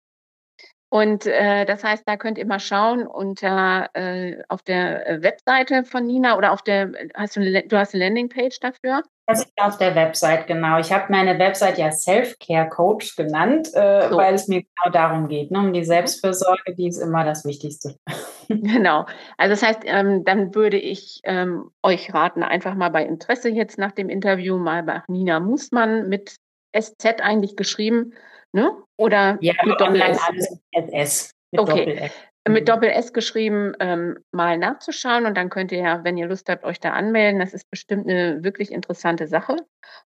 Und 0.90 1.28
äh, 1.28 1.66
das 1.66 1.84
heißt, 1.84 2.04
da 2.08 2.18
könnt 2.18 2.40
ihr 2.40 2.48
mal 2.48 2.60
schauen 2.60 3.06
unter 3.06 3.90
äh, 3.94 4.42
auf 4.48 4.64
der 4.64 5.08
äh, 5.08 5.22
Webseite 5.22 5.84
von 5.84 6.08
Nina 6.08 6.36
oder 6.36 6.52
auf 6.52 6.64
der 6.64 6.92
hast 7.14 7.36
du 7.36 7.42
eine, 7.42 7.64
du 7.68 7.78
hast 7.78 7.94
eine 7.94 8.06
Landingpage 8.06 8.60
dafür? 8.60 9.04
Das 9.28 9.42
ist 9.42 9.52
auf 9.58 9.78
der 9.78 9.94
Website, 9.94 10.48
genau. 10.48 10.80
Ich 10.80 10.92
habe 10.92 11.06
meine 11.10 11.38
Website 11.38 11.78
ja 11.78 11.92
Self-Care 11.92 12.70
Coach 12.70 13.16
genannt, 13.16 13.70
äh, 13.76 14.10
so. 14.10 14.18
weil 14.18 14.34
es 14.34 14.48
mir 14.48 14.64
genau 14.64 14.92
darum 14.92 15.28
geht, 15.28 15.52
ne? 15.52 15.60
um 15.60 15.72
die 15.72 15.84
Selbstfürsorge, 15.84 16.74
die 16.76 16.88
ist 16.88 16.98
immer 16.98 17.24
das 17.24 17.46
Wichtigste. 17.46 17.96
Genau. 18.50 19.06
Also 19.38 19.52
das 19.52 19.62
heißt, 19.62 19.82
ähm, 19.86 20.24
dann 20.24 20.56
würde 20.56 20.78
ich 20.78 21.22
ähm, 21.24 21.70
euch 21.84 22.12
raten, 22.14 22.42
einfach 22.42 22.74
mal 22.74 22.90
bei 22.90 23.06
Interesse 23.06 23.50
jetzt 23.50 23.78
nach 23.78 23.92
dem 23.92 24.10
Interview 24.10 24.58
mal 24.58 24.82
bei 24.82 25.04
Nina 25.08 25.40
Mußmann 25.40 26.10
mit 26.10 26.38
SZ 26.76 27.22
eigentlich 27.22 27.56
geschrieben 27.56 28.14
Ne? 28.52 28.72
Oder 28.98 29.38
ja, 29.42 29.54
mit 29.64 29.80
Doppel-S? 29.80 30.20
Alles 30.74 31.34
mit 31.52 31.62
okay. 31.62 31.86
Doppel-S. 31.86 32.12
Mit 32.48 32.62
mhm. 32.62 32.66
Doppel-S 32.66 33.14
geschrieben, 33.14 33.74
ähm, 33.80 34.18
mal 34.32 34.58
nachzuschauen 34.58 35.26
und 35.26 35.36
dann 35.36 35.50
könnt 35.50 35.72
ihr 35.72 35.80
ja, 35.80 36.04
wenn 36.04 36.18
ihr 36.18 36.26
Lust 36.26 36.50
habt, 36.50 36.64
euch 36.64 36.80
da 36.80 36.94
anmelden. 36.94 37.40
Das 37.40 37.54
ist 37.54 37.70
bestimmt 37.70 38.08
eine 38.08 38.44
wirklich 38.44 38.72
interessante 38.72 39.28
Sache. 39.28 39.58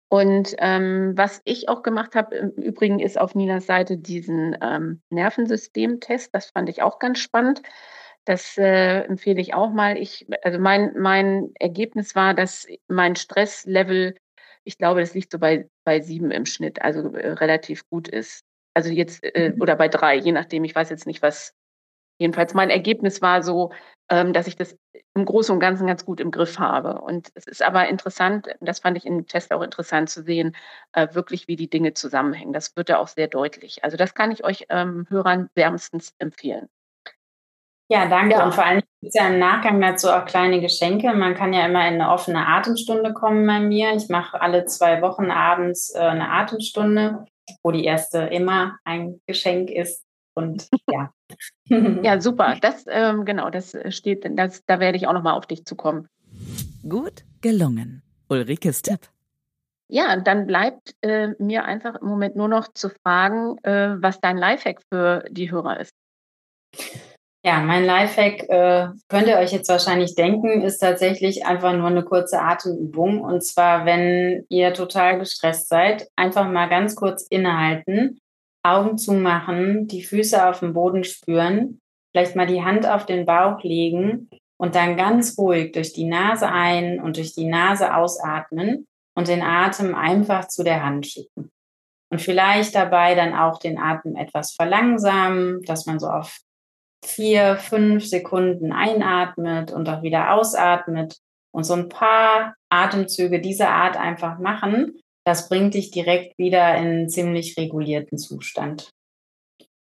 Und 0.08 0.54
ähm, 0.58 1.12
was 1.14 1.40
ich 1.44 1.68
auch 1.68 1.82
gemacht 1.82 2.14
habe, 2.14 2.34
im 2.36 2.50
Übrigen 2.50 3.00
ist 3.00 3.20
auf 3.20 3.34
Ninas 3.34 3.66
Seite 3.66 3.96
diesen 3.98 4.56
ähm, 4.60 5.02
Nervensystemtest. 5.10 6.34
Das 6.34 6.50
fand 6.50 6.68
ich 6.68 6.82
auch 6.82 6.98
ganz 6.98 7.18
spannend. 7.18 7.62
Das 8.24 8.56
äh, 8.56 9.00
empfehle 9.02 9.40
ich 9.40 9.54
auch 9.54 9.70
mal. 9.70 9.96
Ich, 9.98 10.26
also 10.42 10.58
mein, 10.58 10.92
mein 10.96 11.50
Ergebnis 11.58 12.14
war, 12.14 12.34
dass 12.34 12.66
mein 12.88 13.14
Stresslevel 13.14 14.14
ich 14.64 14.78
glaube, 14.78 15.00
das 15.00 15.14
liegt 15.14 15.32
so 15.32 15.38
bei, 15.38 15.68
bei 15.84 16.00
sieben 16.00 16.30
im 16.30 16.46
Schnitt, 16.46 16.82
also 16.82 17.12
äh, 17.14 17.32
relativ 17.32 17.88
gut 17.88 18.08
ist. 18.08 18.44
Also 18.74 18.90
jetzt, 18.90 19.22
äh, 19.22 19.50
mhm. 19.50 19.60
oder 19.60 19.76
bei 19.76 19.88
drei, 19.88 20.16
je 20.16 20.32
nachdem, 20.32 20.64
ich 20.64 20.74
weiß 20.74 20.90
jetzt 20.90 21.06
nicht, 21.06 21.22
was. 21.22 21.54
Jedenfalls 22.18 22.54
mein 22.54 22.70
Ergebnis 22.70 23.20
war 23.20 23.42
so, 23.42 23.72
ähm, 24.08 24.32
dass 24.32 24.46
ich 24.46 24.54
das 24.54 24.76
im 25.14 25.24
Großen 25.24 25.52
und 25.52 25.60
Ganzen 25.60 25.86
ganz 25.86 26.04
gut 26.04 26.20
im 26.20 26.30
Griff 26.30 26.58
habe. 26.58 27.00
Und 27.00 27.30
es 27.34 27.46
ist 27.46 27.62
aber 27.62 27.88
interessant, 27.88 28.48
das 28.60 28.80
fand 28.80 28.96
ich 28.96 29.06
im 29.06 29.26
Test 29.26 29.52
auch 29.52 29.62
interessant 29.62 30.08
zu 30.08 30.22
sehen, 30.22 30.54
äh, 30.92 31.08
wirklich, 31.14 31.48
wie 31.48 31.56
die 31.56 31.70
Dinge 31.70 31.94
zusammenhängen. 31.94 32.52
Das 32.52 32.76
wird 32.76 32.90
ja 32.90 32.98
auch 32.98 33.08
sehr 33.08 33.28
deutlich. 33.28 33.82
Also 33.82 33.96
das 33.96 34.14
kann 34.14 34.30
ich 34.30 34.44
euch 34.44 34.66
ähm, 34.68 35.06
Hörern 35.08 35.50
wärmstens 35.54 36.14
empfehlen. 36.18 36.68
Ja, 37.92 38.06
danke. 38.06 38.36
Ja. 38.36 38.46
Und 38.46 38.54
vor 38.54 38.64
allem 38.64 38.80
gibt 39.02 39.14
es 39.14 39.14
ja 39.14 39.28
im 39.28 39.38
Nachgang 39.38 39.78
dazu 39.78 40.08
auch 40.08 40.24
kleine 40.24 40.62
Geschenke. 40.62 41.12
Man 41.12 41.34
kann 41.34 41.52
ja 41.52 41.66
immer 41.66 41.86
in 41.86 42.00
eine 42.00 42.10
offene 42.10 42.46
Atemstunde 42.46 43.12
kommen 43.12 43.46
bei 43.46 43.60
mir. 43.60 43.92
Ich 43.94 44.08
mache 44.08 44.40
alle 44.40 44.64
zwei 44.64 45.02
Wochen 45.02 45.30
abends 45.30 45.94
äh, 45.94 45.98
eine 45.98 46.30
Atemstunde, 46.30 47.26
wo 47.62 47.70
die 47.70 47.84
erste 47.84 48.20
immer 48.20 48.78
ein 48.84 49.20
Geschenk 49.26 49.68
ist. 49.68 50.06
Und 50.32 50.68
ja. 50.90 51.12
ja, 52.02 52.18
super. 52.18 52.56
Das, 52.62 52.86
ähm, 52.88 53.26
genau, 53.26 53.50
das 53.50 53.76
steht, 53.90 54.26
das, 54.38 54.64
da 54.64 54.80
werde 54.80 54.96
ich 54.96 55.06
auch 55.06 55.12
nochmal 55.12 55.34
auf 55.34 55.44
dich 55.44 55.66
zukommen. 55.66 56.08
Gut 56.88 57.24
gelungen. 57.42 58.02
Ulrikes 58.30 58.80
Tipp. 58.80 59.00
Ja, 59.88 60.16
dann 60.16 60.46
bleibt 60.46 60.94
äh, 61.02 61.34
mir 61.38 61.66
einfach 61.66 61.96
im 61.96 62.08
Moment 62.08 62.36
nur 62.36 62.48
noch 62.48 62.72
zu 62.72 62.88
fragen, 62.88 63.58
äh, 63.64 63.96
was 64.00 64.18
dein 64.18 64.38
Lifehack 64.38 64.80
für 64.90 65.24
die 65.28 65.50
Hörer 65.50 65.80
ist. 65.80 65.92
Ja, 67.44 67.60
mein 67.60 67.84
Lifehack, 67.84 68.48
äh, 68.48 68.88
könnt 69.08 69.26
ihr 69.26 69.36
euch 69.38 69.50
jetzt 69.50 69.68
wahrscheinlich 69.68 70.14
denken, 70.14 70.62
ist 70.62 70.78
tatsächlich 70.78 71.44
einfach 71.44 71.72
nur 71.72 71.88
eine 71.88 72.04
kurze 72.04 72.40
Atemübung. 72.40 73.20
Und 73.20 73.44
zwar, 73.44 73.84
wenn 73.84 74.46
ihr 74.48 74.72
total 74.74 75.18
gestresst 75.18 75.68
seid, 75.68 76.06
einfach 76.14 76.48
mal 76.48 76.68
ganz 76.68 76.94
kurz 76.94 77.26
innehalten, 77.28 78.20
Augen 78.62 78.96
zumachen, 78.96 79.88
die 79.88 80.04
Füße 80.04 80.48
auf 80.48 80.60
dem 80.60 80.72
Boden 80.72 81.02
spüren, 81.02 81.80
vielleicht 82.12 82.36
mal 82.36 82.46
die 82.46 82.62
Hand 82.62 82.86
auf 82.86 83.06
den 83.06 83.26
Bauch 83.26 83.60
legen 83.64 84.30
und 84.56 84.76
dann 84.76 84.96
ganz 84.96 85.36
ruhig 85.36 85.72
durch 85.72 85.92
die 85.92 86.04
Nase 86.04 86.48
ein 86.48 87.00
und 87.00 87.16
durch 87.16 87.34
die 87.34 87.46
Nase 87.46 87.96
ausatmen 87.96 88.86
und 89.16 89.26
den 89.26 89.42
Atem 89.42 89.96
einfach 89.96 90.46
zu 90.46 90.62
der 90.62 90.84
Hand 90.84 91.08
schicken. 91.08 91.50
Und 92.08 92.20
vielleicht 92.20 92.76
dabei 92.76 93.16
dann 93.16 93.34
auch 93.34 93.58
den 93.58 93.78
Atem 93.78 94.14
etwas 94.14 94.52
verlangsamen, 94.52 95.62
dass 95.62 95.86
man 95.86 95.98
so 95.98 96.06
auf 96.06 96.38
vier, 97.04 97.56
fünf 97.56 98.06
Sekunden 98.06 98.72
einatmet 98.72 99.72
und 99.72 99.88
auch 99.88 100.02
wieder 100.02 100.34
ausatmet 100.34 101.18
und 101.52 101.64
so 101.64 101.74
ein 101.74 101.88
paar 101.88 102.54
Atemzüge 102.70 103.40
dieser 103.40 103.70
Art 103.70 103.96
einfach 103.96 104.38
machen, 104.38 105.00
das 105.24 105.48
bringt 105.48 105.74
dich 105.74 105.90
direkt 105.90 106.38
wieder 106.38 106.76
in 106.76 106.86
einen 106.86 107.08
ziemlich 107.08 107.56
regulierten 107.56 108.18
Zustand. 108.18 108.90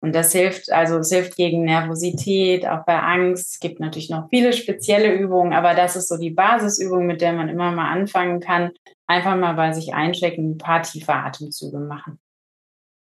Und 0.01 0.14
das 0.14 0.33
hilft, 0.33 0.71
also 0.71 0.99
es 0.99 1.11
hilft 1.11 1.37
gegen 1.37 1.64
Nervosität, 1.64 2.66
auch 2.66 2.85
bei 2.85 2.99
Angst. 3.01 3.55
Es 3.55 3.61
gibt 3.61 3.81
natürlich 3.81 4.11
noch 4.11 4.29
viele 4.31 4.53
spezielle 4.53 5.12
Übungen, 5.12 5.53
aber 5.53 5.75
das 5.75 5.97
ist 5.97 6.09
so 6.09 6.16
die 6.16 6.31
Basisübung, 6.31 7.05
mit 7.07 7.21
der 7.21 7.33
man 7.33 7.49
immer 7.49 7.73
mal 7.73 7.90
anfangen 7.90 8.38
kann. 8.38 8.71
Einfach 9.09 9.37
mal 9.37 9.55
bei 9.55 9.73
sich 9.73 9.94
einchecken, 9.94 10.53
ein 10.53 10.59
paar 10.59 10.83
tiefe 10.83 11.14
Atemzüge 11.14 11.79
machen. 11.79 12.21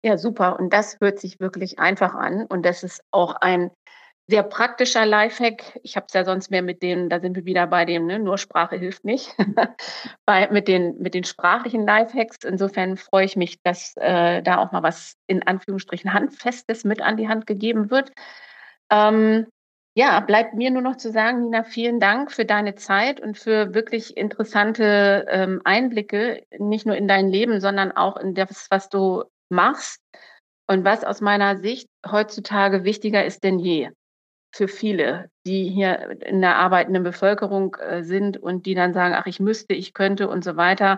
Ja, 0.05 0.17
super. 0.17 0.57
Und 0.57 0.71
das 0.71 0.97
hört 1.01 1.19
sich 1.19 1.39
wirklich 1.39 1.79
einfach 1.79 2.13
an. 2.13 2.45
Und 2.45 2.65
das 2.65 2.83
ist 2.83 3.03
auch 3.11 3.35
ein 3.41 3.71
sehr 4.27 4.43
praktischer 4.43 5.05
Lifehack. 5.05 5.79
Ich 5.83 5.95
habe 5.95 6.07
es 6.07 6.13
ja 6.13 6.25
sonst 6.25 6.49
mehr 6.49 6.63
mit 6.63 6.81
dem, 6.81 7.09
da 7.09 7.19
sind 7.19 7.35
wir 7.35 7.45
wieder 7.45 7.67
bei 7.67 7.85
dem, 7.85 8.07
ne, 8.07 8.17
nur 8.17 8.37
Sprache 8.37 8.75
hilft 8.75 9.05
nicht, 9.05 9.35
bei, 10.25 10.49
mit, 10.49 10.67
den, 10.67 10.97
mit 10.99 11.13
den 11.13 11.23
sprachlichen 11.23 11.85
Lifehacks. 11.85 12.43
Insofern 12.43 12.97
freue 12.97 13.25
ich 13.25 13.35
mich, 13.35 13.61
dass 13.61 13.93
äh, 13.97 14.41
da 14.41 14.57
auch 14.57 14.71
mal 14.71 14.83
was 14.83 15.15
in 15.27 15.43
Anführungsstrichen 15.43 16.13
Handfestes 16.13 16.83
mit 16.85 17.01
an 17.01 17.17
die 17.17 17.27
Hand 17.27 17.45
gegeben 17.45 17.91
wird. 17.91 18.11
Ähm, 18.89 19.45
ja, 19.97 20.19
bleibt 20.19 20.55
mir 20.55 20.71
nur 20.71 20.81
noch 20.81 20.97
zu 20.97 21.11
sagen, 21.11 21.43
Nina, 21.43 21.63
vielen 21.63 21.99
Dank 21.99 22.31
für 22.31 22.45
deine 22.45 22.75
Zeit 22.75 23.21
und 23.21 23.37
für 23.37 23.73
wirklich 23.73 24.17
interessante 24.17 25.25
ähm, 25.29 25.61
Einblicke, 25.63 26.43
nicht 26.57 26.85
nur 26.85 26.97
in 26.97 27.07
dein 27.07 27.29
Leben, 27.29 27.61
sondern 27.61 27.91
auch 27.91 28.17
in 28.17 28.33
das, 28.33 28.67
was 28.71 28.89
du 28.89 29.23
machst 29.49 30.01
und 30.67 30.83
was 30.83 31.03
aus 31.03 31.21
meiner 31.21 31.57
Sicht 31.57 31.87
heutzutage 32.09 32.83
wichtiger 32.83 33.23
ist 33.23 33.43
denn 33.43 33.59
je 33.59 33.91
für 34.55 34.69
viele, 34.69 35.29
die 35.45 35.69
hier 35.69 36.21
in 36.21 36.39
der 36.39 36.55
arbeitenden 36.55 37.03
Bevölkerung 37.03 37.75
äh, 37.75 38.03
sind 38.03 38.37
und 38.37 38.65
die 38.65 38.73
dann 38.73 38.93
sagen, 38.93 39.13
ach, 39.17 39.25
ich 39.25 39.41
müsste, 39.41 39.73
ich 39.73 39.93
könnte 39.93 40.29
und 40.29 40.45
so 40.45 40.55
weiter, 40.55 40.97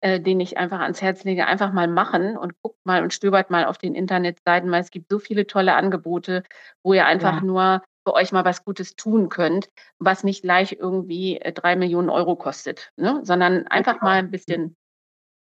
äh, 0.00 0.18
den 0.18 0.40
ich 0.40 0.58
einfach 0.58 0.80
ans 0.80 1.00
Herz 1.00 1.22
lege, 1.22 1.46
einfach 1.46 1.72
mal 1.72 1.86
machen 1.86 2.36
und 2.36 2.60
guckt 2.60 2.84
mal 2.84 3.04
und 3.04 3.14
stöbert 3.14 3.50
mal 3.50 3.66
auf 3.66 3.78
den 3.78 3.94
Internetseiten, 3.94 4.70
weil 4.72 4.80
es 4.80 4.90
gibt 4.90 5.10
so 5.10 5.20
viele 5.20 5.46
tolle 5.46 5.76
Angebote, 5.76 6.42
wo 6.82 6.92
ihr 6.92 7.06
einfach 7.06 7.36
ja. 7.36 7.40
nur 7.40 7.82
für 8.04 8.14
euch 8.14 8.32
mal 8.32 8.44
was 8.44 8.64
Gutes 8.64 8.96
tun 8.96 9.28
könnt, 9.28 9.68
was 10.00 10.24
nicht 10.24 10.42
gleich 10.42 10.72
irgendwie 10.72 11.40
äh, 11.40 11.52
drei 11.52 11.76
Millionen 11.76 12.10
Euro 12.10 12.34
kostet, 12.34 12.90
ne? 12.96 13.20
sondern 13.22 13.68
einfach 13.68 14.00
mal 14.00 14.18
ein 14.18 14.32
bisschen 14.32 14.74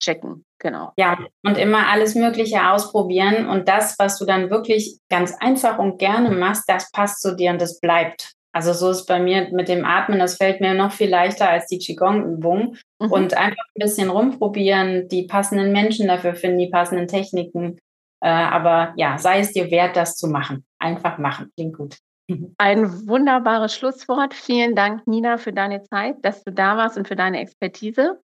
checken. 0.02 0.46
Genau. 0.60 0.94
Ja, 0.98 1.18
und 1.44 1.58
immer 1.58 1.88
alles 1.88 2.16
Mögliche 2.16 2.70
ausprobieren. 2.70 3.48
Und 3.48 3.68
das, 3.68 3.98
was 4.00 4.18
du 4.18 4.26
dann 4.26 4.50
wirklich 4.50 5.00
ganz 5.10 5.36
einfach 5.40 5.80
und 5.80 6.00
gerne 6.00 6.32
machst, 6.32 6.64
das 6.68 6.92
passt 6.92 7.22
zu 7.22 7.36
dir 7.36 7.52
und 7.52 7.62
das 7.62 7.80
bleibt. 7.80 8.34
Also 8.56 8.72
so 8.72 8.90
ist 8.90 9.06
bei 9.06 9.20
mir 9.20 9.50
mit 9.52 9.68
dem 9.68 9.84
Atmen, 9.84 10.18
das 10.18 10.38
fällt 10.38 10.62
mir 10.62 10.74
noch 10.74 10.94
viel 10.94 11.10
leichter 11.10 11.50
als 11.50 11.68
die 11.68 11.78
Qigong-Übung. 11.78 12.78
Mhm. 13.00 13.12
Und 13.12 13.34
einfach 13.36 13.66
ein 13.76 13.80
bisschen 13.80 14.10
rumprobieren, 14.10 15.10
die 15.10 15.24
passenden 15.24 15.74
Menschen 15.74 16.08
dafür 16.08 16.36
finden, 16.36 16.60
die 16.60 16.70
passenden 16.70 17.08
Techniken. 17.08 17.78
Äh, 18.22 18.30
aber 18.30 18.94
ja, 18.96 19.18
sei 19.18 19.40
es 19.40 19.52
dir 19.52 19.70
wert, 19.72 19.98
das 19.98 20.16
zu 20.16 20.28
machen. 20.28 20.64
Einfach 20.80 21.18
machen. 21.18 21.52
Klingt 21.56 21.78
gut. 21.78 21.98
Ein 22.58 23.08
wunderbares 23.08 23.76
Schlusswort. 23.76 24.34
Vielen 24.34 24.74
Dank, 24.74 25.06
Nina, 25.06 25.38
für 25.38 25.52
deine 25.54 25.84
Zeit, 25.84 26.16
dass 26.22 26.44
du 26.44 26.52
da 26.52 26.78
warst 26.78 26.98
und 26.98 27.08
für 27.08 27.18
deine 27.18 27.42
Expertise. 27.42 28.22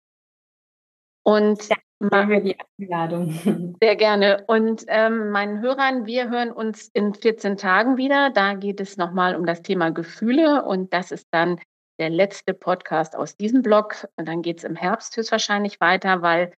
Und 1.27 1.69
Danke 1.99 2.35
für 2.35 2.41
die 2.41 2.57
Einladung. 2.79 3.77
Sehr 3.83 3.97
gerne. 3.97 4.45
Und 4.47 4.85
ähm, 4.87 5.31
meinen 5.31 5.61
Hörern, 5.61 6.07
wir 6.07 6.31
hören 6.31 6.53
uns 6.53 6.89
in 6.93 7.15
14 7.15 7.57
Tagen 7.57 7.97
wieder. 7.97 8.31
Da 8.31 8.55
geht 8.55 8.81
es 8.81 8.97
nochmal 8.97 9.35
um 9.35 9.45
das 9.45 9.63
Thema 9.63 9.91
Gefühle 9.91 10.65
und 10.65 10.93
das 10.93 11.11
ist 11.11 11.27
dann 11.33 11.59
der 11.99 12.11
letzte 12.11 12.55
Podcast 12.55 13.17
aus 13.17 13.37
diesem 13.37 13.63
Blog. 13.63 14.07
Und 14.17 14.29
dann 14.29 14.43
geht 14.43 14.59
es 14.59 14.65
im 14.65 14.77
Herbst 14.77 15.17
höchstwahrscheinlich 15.17 15.81
weiter, 15.81 16.23
weil 16.23 16.53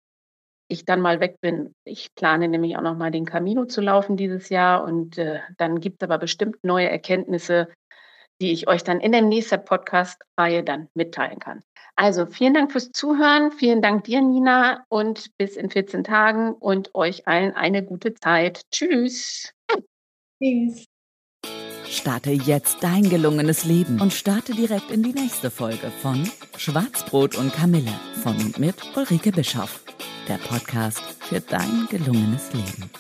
ich 0.68 0.85
dann 0.85 1.00
mal 1.00 1.20
weg 1.20 1.37
bin. 1.40 1.72
Ich 1.85 2.14
plane 2.14 2.48
nämlich 2.48 2.76
auch 2.76 2.83
noch 2.83 2.96
mal 2.96 3.11
den 3.11 3.24
Camino 3.24 3.64
zu 3.64 3.81
laufen 3.81 4.18
dieses 4.18 4.50
Jahr 4.50 4.85
und 4.85 5.16
äh, 5.16 5.40
dann 5.57 5.81
gibt 5.81 6.02
es 6.02 6.07
aber 6.07 6.18
bestimmt 6.18 6.57
neue 6.62 6.90
Erkenntnisse, 6.90 7.68
die 8.40 8.53
ich 8.53 8.68
euch 8.68 8.85
dann 8.85 9.01
in 9.01 9.12
der 9.12 9.22
nächsten 9.22 9.64
Podcast-Reihe 9.64 10.62
dann 10.62 10.88
mitteilen 10.94 11.38
kann. 11.38 11.62
Also 11.96 12.27
vielen 12.27 12.55
Dank 12.55 12.70
fürs 12.70 12.92
Zuhören, 12.92 13.51
vielen 13.51 13.83
Dank 13.83 14.05
dir, 14.05 14.20
Nina, 14.20 14.85
und 14.88 15.37
bis 15.37 15.57
in 15.57 15.68
14 15.68 16.05
Tagen 16.05 16.53
und 16.53 16.94
euch 16.94 17.27
allen 17.27 17.55
eine 17.55 17.85
gute 17.85 18.14
Zeit. 18.14 18.62
Tschüss. 18.70 19.53
Tschüss. 20.40 20.87
Starte 21.88 22.31
jetzt 22.31 22.85
dein 22.85 23.09
gelungenes 23.09 23.64
Leben 23.64 24.01
und 24.01 24.12
starte 24.12 24.53
direkt 24.53 24.90
in 24.90 25.03
die 25.03 25.12
nächste 25.12 25.51
Folge 25.51 25.90
von 26.03 26.31
Schwarzbrot 26.57 27.37
und 27.37 27.53
Kamille 27.53 27.98
von 28.22 28.37
und 28.37 28.59
mit 28.59 28.77
Ulrike 28.96 29.33
Bischoff. 29.33 29.83
Der 30.29 30.38
Podcast 30.38 31.01
für 31.01 31.40
dein 31.40 31.88
gelungenes 31.90 32.53
Leben. 32.53 32.90